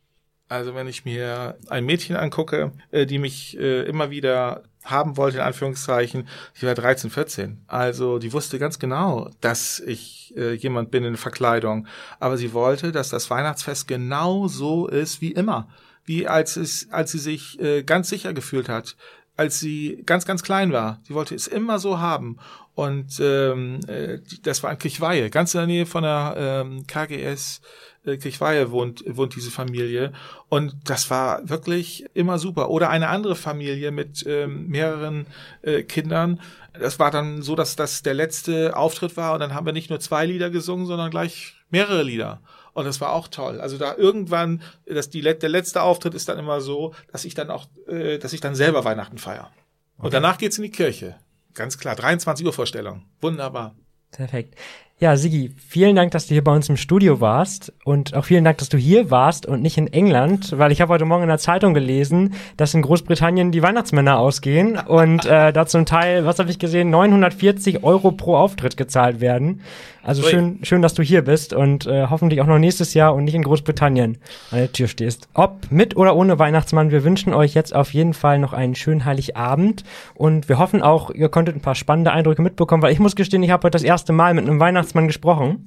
Also 0.49 0.75
wenn 0.75 0.87
ich 0.87 1.05
mir 1.05 1.59
ein 1.69 1.85
Mädchen 1.85 2.17
angucke, 2.17 2.73
äh, 2.93 3.05
die 3.05 3.19
mich 3.19 3.59
äh, 3.59 3.83
immer 3.83 4.11
wieder 4.11 4.63
haben 4.87 5.17
wollte, 5.17 5.39
in 5.39 5.43
Anführungszeichen, 5.43 6.27
ich 6.55 6.63
war 6.63 6.75
13, 6.75 7.11
14. 7.11 7.63
Also 7.67 8.19
die 8.19 8.33
wusste 8.33 8.59
ganz 8.59 8.79
genau, 8.79 9.31
dass 9.41 9.81
ich 9.81 10.35
äh, 10.37 10.55
jemand 10.55 10.91
bin 10.91 11.05
in 11.05 11.17
Verkleidung. 11.17 11.87
Aber 12.19 12.37
sie 12.37 12.53
wollte, 12.53 12.93
dass 12.93 13.11
das 13.11 13.31
Weihnachtsfest 13.31 13.89
genau 13.89 14.49
so 14.49 14.87
ist 14.87 15.21
wie 15.21 15.33
immer. 15.33 15.69
Wie 16.05 16.29
als 16.29 16.57
es, 16.57 16.89
als 16.91 17.13
sie 17.13 17.19
sich 17.19 17.61
äh, 17.61 17.83
ganz 17.83 18.09
sicher 18.09 18.33
gefühlt 18.33 18.69
hat, 18.69 18.97
als 19.37 19.61
sie 19.61 20.03
ganz, 20.07 20.25
ganz 20.25 20.43
klein 20.43 20.73
war. 20.73 21.01
Sie 21.05 21.15
wollte 21.15 21.35
es 21.35 21.47
immer 21.47 21.79
so 21.79 21.99
haben. 21.99 22.39
Und 22.75 23.21
ähm, 23.21 23.81
äh, 23.87 24.19
das 24.43 24.63
war 24.63 24.71
in 24.71 24.79
Kirchweihe, 24.79 25.31
ganz 25.31 25.55
in 25.55 25.59
der 25.59 25.67
Nähe 25.67 25.87
von 25.87 26.03
der 26.03 26.35
ähm, 26.37 26.87
KGS 26.87 27.63
äh, 28.05 28.17
Kirchweihe 28.19 28.71
wohnt, 28.71 29.03
wohnt 29.07 29.35
diese 29.35 29.51
Familie. 29.51 30.13
Und 30.49 30.75
das 30.85 31.11
war 31.11 31.49
wirklich 31.49 32.07
immer 32.15 32.39
super. 32.39 32.71
Oder 32.71 32.91
eine 32.91 33.09
andere 33.09 33.35
Familie 33.35 33.91
mit 33.91 34.25
ähm, 34.27 34.69
mehreren 34.69 35.27
äh, 35.63 35.83
Kindern. 35.83 36.41
Das 36.79 36.99
war 36.99 37.11
dann 37.11 37.43
so, 37.43 37.55
dass 37.55 37.77
das 37.77 38.03
der 38.03 38.15
letzte 38.15 38.77
Auftritt 38.77 39.17
war 39.17 39.33
und 39.35 39.41
dann 39.41 39.55
haben 39.55 39.67
wir 39.67 39.73
nicht 39.73 39.91
nur 39.91 40.01
zwei 40.01 40.27
Lieder 40.27 40.51
gesungen, 40.51 40.87
sondern 40.87 41.11
gleich 41.11 41.55
mehrere 41.71 42.03
Lieder. 42.03 42.41
Und 42.77 42.85
das 42.85 43.01
war 43.01 43.13
auch 43.13 43.29
toll. 43.29 43.59
Also 43.59 43.79
da 43.79 43.97
irgendwann, 43.97 44.61
dass 44.85 45.09
die, 45.09 45.23
der 45.23 45.49
letzte 45.49 45.81
Auftritt 45.81 46.13
ist 46.13 46.29
dann 46.29 46.39
immer 46.39 46.61
so, 46.61 46.95
dass 47.11 47.25
ich 47.25 47.33
dann 47.33 47.51
auch, 47.51 47.65
äh, 47.89 48.19
dass 48.19 48.35
ich 48.35 48.43
dann 48.43 48.55
selber 48.55 48.85
Weihnachten 48.85 49.17
feiere. 49.17 49.51
Und 49.97 50.13
danach 50.13 50.37
geht's 50.37 50.59
in 50.59 50.65
die 50.65 50.71
Kirche. 50.71 51.17
Ganz 51.55 51.79
klar, 51.79 51.97
23 51.97 52.45
Uhr 52.45 52.53
Vorstellung. 52.53 53.07
Wunderbar. 53.23 53.75
Perfekt. 54.11 54.57
Ja, 54.99 55.15
Sigi, 55.19 55.51
vielen 55.59 55.95
Dank, 55.95 56.13
dass 56.13 56.27
du 56.27 56.33
hier 56.33 56.43
bei 56.43 56.55
uns 56.55 56.71
im 56.71 56.79
Studio 56.79 57.21
warst 57.21 57.71
und 57.85 58.15
auch 58.15 58.25
vielen 58.25 58.45
Dank, 58.45 58.57
dass 58.57 58.71
du 58.71 58.79
hier 58.79 59.11
warst 59.11 59.45
und 59.45 59.61
nicht 59.61 59.77
in 59.77 59.93
England, 59.93 60.55
weil 60.57 60.73
ich 60.73 60.81
habe 60.81 60.91
heute 60.91 61.05
Morgen 61.05 61.25
in 61.25 61.29
der 61.29 61.37
Zeitung 61.37 61.75
gelesen, 61.75 62.33
dass 62.57 62.73
in 62.73 62.81
Großbritannien 62.81 63.53
die 63.53 63.63
Weihnachtsmänner 63.63 64.19
ausgehen 64.19 64.79
und 64.79 65.27
äh, 65.27 65.53
da 65.53 65.67
zum 65.67 65.85
Teil, 65.85 66.25
was 66.25 66.39
habe 66.39 66.51
ich 66.51 66.59
gesehen, 66.59 66.89
940 66.89 67.85
Euro 67.85 68.11
pro 68.11 68.37
Auftritt 68.37 68.79
gezahlt 68.79 69.21
werden. 69.21 69.61
Also 70.03 70.23
Ui. 70.23 70.31
schön, 70.31 70.59
schön, 70.63 70.83
dass 70.83 70.95
du 70.95 71.03
hier 71.03 71.23
bist 71.23 71.53
und 71.53 71.85
äh, 71.87 72.07
hoffentlich 72.09 72.41
auch 72.41 72.47
noch 72.47 72.59
nächstes 72.61 72.95
Jahr 72.95 73.13
und 73.15 73.25
nicht 73.25 73.35
in 73.35 73.43
Großbritannien 73.43 74.17
an 74.53 74.59
der 74.59 74.73
Tür 74.73 74.87
stehst. 74.87 75.29
Ob 75.35 75.71
mit 75.71 75.97
oder 75.97 76.15
ohne 76.15 76.39
Weihnachtsmann, 76.39 76.93
wir 76.93 77.03
wünschen 77.05 77.35
euch 77.35 77.55
jetzt 77.55 77.75
auf 77.75 77.93
jeden 77.93 78.15
Fall 78.15 78.39
noch 78.39 78.53
einen 78.53 78.77
schönen 78.77 79.05
Heiligabend 79.05 79.83
und 80.15 80.49
wir 80.49 80.59
hoffen 80.59 80.81
auch, 80.81 81.11
ihr 81.11 81.29
konntet 81.29 81.57
ein 81.57 81.61
paar 81.61 81.75
spannende 81.75 82.13
Eindrücke 82.13 82.41
mitbekommen, 82.41 82.85
weil 82.85 82.93
ich 82.93 83.01
muss 83.01 83.17
gestehen, 83.17 83.43
ich 83.43 83.51
habe 83.51 83.65
heute 83.65 83.73
das 83.73 83.83
erste 83.83 84.13
Mal 84.13 84.33
mit 84.33 84.47
einem 84.47 84.61
Weihnachtsmann 84.61 84.86
gesprochen. 84.95 85.65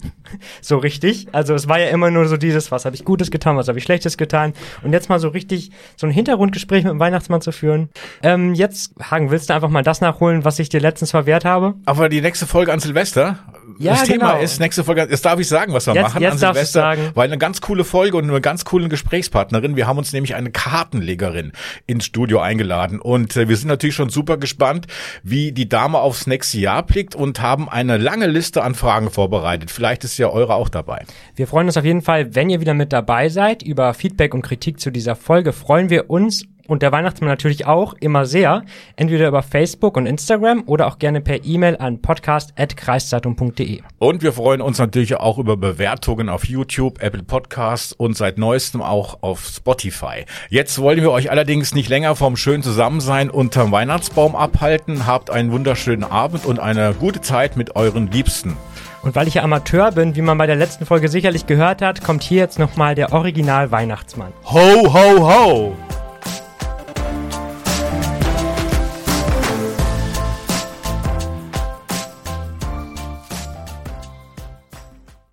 so 0.62 0.78
richtig. 0.78 1.28
Also 1.32 1.54
es 1.54 1.68
war 1.68 1.80
ja 1.80 1.88
immer 1.90 2.12
nur 2.12 2.28
so 2.28 2.38
dieses, 2.38 2.72
was 2.72 2.86
habe 2.86 2.96
ich 2.96 3.06
Gutes 3.06 3.32
getan, 3.32 3.58
was 3.58 3.68
habe 3.68 3.78
ich 3.78 3.84
Schlechtes 3.84 4.18
getan 4.18 4.54
und 4.84 4.94
jetzt 4.94 5.10
mal 5.10 5.20
so 5.20 5.30
richtig 5.30 5.72
so 5.96 6.08
ein 6.08 6.12
Hintergrundgespräch 6.12 6.84
mit 6.84 6.92
dem 6.92 7.00
Weihnachtsmann 7.00 7.42
zu 7.42 7.52
führen. 7.52 7.90
Ähm, 8.24 8.54
jetzt, 8.54 8.94
Hagen, 9.02 9.32
willst 9.32 9.50
du 9.50 9.54
einfach 9.54 9.70
mal 9.70 9.84
das 9.84 10.02
nachholen, 10.02 10.46
was 10.46 10.60
ich 10.60 10.70
dir 10.70 10.80
letztens 10.80 11.12
verwehrt 11.12 11.46
habe? 11.46 11.76
Aber 11.86 12.10
die 12.10 12.22
nächste 12.22 12.48
Folge 12.48 12.74
an 12.74 12.80
Silvester, 12.80 13.40
ja, 13.78 13.94
das 13.94 14.04
genau. 14.04 14.28
Thema 14.28 14.40
ist 14.40 14.60
nächste 14.60 14.84
Folge, 14.84 15.08
jetzt 15.10 15.26
darf 15.26 15.40
ich 15.40 15.48
sagen, 15.48 15.74
was 15.74 15.88
wir 15.88 15.94
jetzt, 15.94 16.04
machen 16.04 16.22
jetzt 16.22 16.32
an 16.34 16.38
Silvester, 16.40 16.82
sagen. 16.82 17.12
weil 17.14 17.28
eine 17.28 17.38
ganz 17.38 17.62
coole 17.62 17.84
Folge 17.84 18.18
und 18.18 18.30
eine 18.30 18.42
ganz 18.42 18.66
coole 18.66 18.90
Gesprächspartnerin. 18.90 19.76
Wir 19.76 19.88
haben 19.88 19.98
uns 19.98 20.14
nämlich 20.14 20.36
eine 20.36 20.52
Kartenlegerin 20.52 21.52
ins 21.88 22.06
Studio 22.06 22.40
eingeladen 22.40 23.00
und 23.00 23.36
äh, 23.36 23.48
wir 23.48 23.58
sind 23.58 23.68
natürlich 23.68 23.96
schon 23.96 24.10
super 24.10 24.38
gespannt, 24.38 24.88
wie 25.24 25.52
die 25.52 25.70
Dame 25.70 26.00
aufs 26.00 26.28
nächste 26.28 26.60
Jahr 26.60 26.84
blickt 26.84 27.16
und 27.16 27.42
haben 27.42 27.70
eine 27.70 27.98
lange 27.98 28.28
Liste 28.28 28.64
an 28.64 28.76
Fragen 28.76 29.10
vorbereitet. 29.10 29.72
Vielleicht 29.72 30.04
ist 30.04 30.18
ja 30.18 30.30
eure 30.30 30.56
auch 30.56 30.70
dabei. 30.70 31.06
Wir 31.36 31.48
freuen 31.48 31.68
uns 31.68 31.78
auf 31.78 31.86
jeden 31.86 32.02
Fall, 32.02 32.36
wenn 32.36 32.50
ihr 32.50 32.62
wieder 32.62 32.74
mit 32.74 32.94
dabei 32.94 33.30
seid. 33.30 33.64
Über 33.64 33.94
Feedback 33.94 34.34
und 34.34 34.42
Kritik 34.42 34.80
zu 34.80 34.92
dieser 34.92 35.16
Folge 35.16 35.54
freuen 35.54 35.90
wir 35.90 36.10
uns 36.10 36.46
und 36.70 36.82
der 36.82 36.92
Weihnachtsmann 36.92 37.30
natürlich 37.30 37.66
auch 37.66 37.94
immer 38.00 38.26
sehr. 38.26 38.64
Entweder 38.96 39.28
über 39.28 39.44
Facebook 39.44 39.98
und 39.98 40.06
Instagram 40.06 40.64
oder 40.66 40.88
auch 40.88 41.00
gerne 41.00 41.22
per 41.22 41.44
E-Mail 41.44 41.78
an 41.78 42.02
podcast.kreiszeitung.de. 42.02 43.82
Und 43.98 44.24
wir 44.24 44.34
freuen 44.34 44.62
uns 44.62 44.80
natürlich 44.80 45.16
auch 45.16 45.38
über 45.38 45.58
Bewertungen 45.58 46.30
auf 46.30 46.46
YouTube, 46.46 47.02
Apple 47.02 47.24
Podcasts 47.24 47.94
und 47.94 48.16
seit 48.16 48.38
neuestem 48.38 48.82
auch 48.82 49.20
auf 49.22 49.46
Spotify. 49.46 50.26
Jetzt 50.50 50.80
wollen 50.80 51.02
wir 51.02 51.12
euch 51.12 51.32
allerdings 51.32 51.74
nicht 51.74 51.90
länger 51.90 52.16
vom 52.16 52.38
schönen 52.38 52.64
Zusammensein 52.64 53.30
unterm 53.30 53.72
Weihnachtsbaum 53.72 54.36
abhalten. 54.36 55.06
Habt 55.06 55.30
einen 55.30 55.52
wunderschönen 55.52 56.04
Abend 56.04 56.46
und 56.46 56.60
eine 56.60 56.94
gute 56.94 57.22
Zeit 57.22 57.58
mit 57.58 57.76
euren 57.76 58.12
Liebsten. 58.12 58.56
Und 59.02 59.16
weil 59.16 59.28
ich 59.28 59.36
ja 59.36 59.44
Amateur 59.44 59.92
bin, 59.92 60.16
wie 60.16 60.22
man 60.22 60.38
bei 60.38 60.46
der 60.46 60.56
letzten 60.56 60.86
Folge 60.86 61.08
sicherlich 61.08 61.46
gehört 61.46 61.82
hat, 61.82 62.04
kommt 62.04 62.24
hier 62.24 62.40
jetzt 62.40 62.60
nochmal 62.60 62.96
der 62.96 63.14
Original 63.14 63.72
Weihnachtsmann. 63.72 64.34
Ho, 64.46 64.94
ho, 64.94 65.28
ho! 65.28 65.89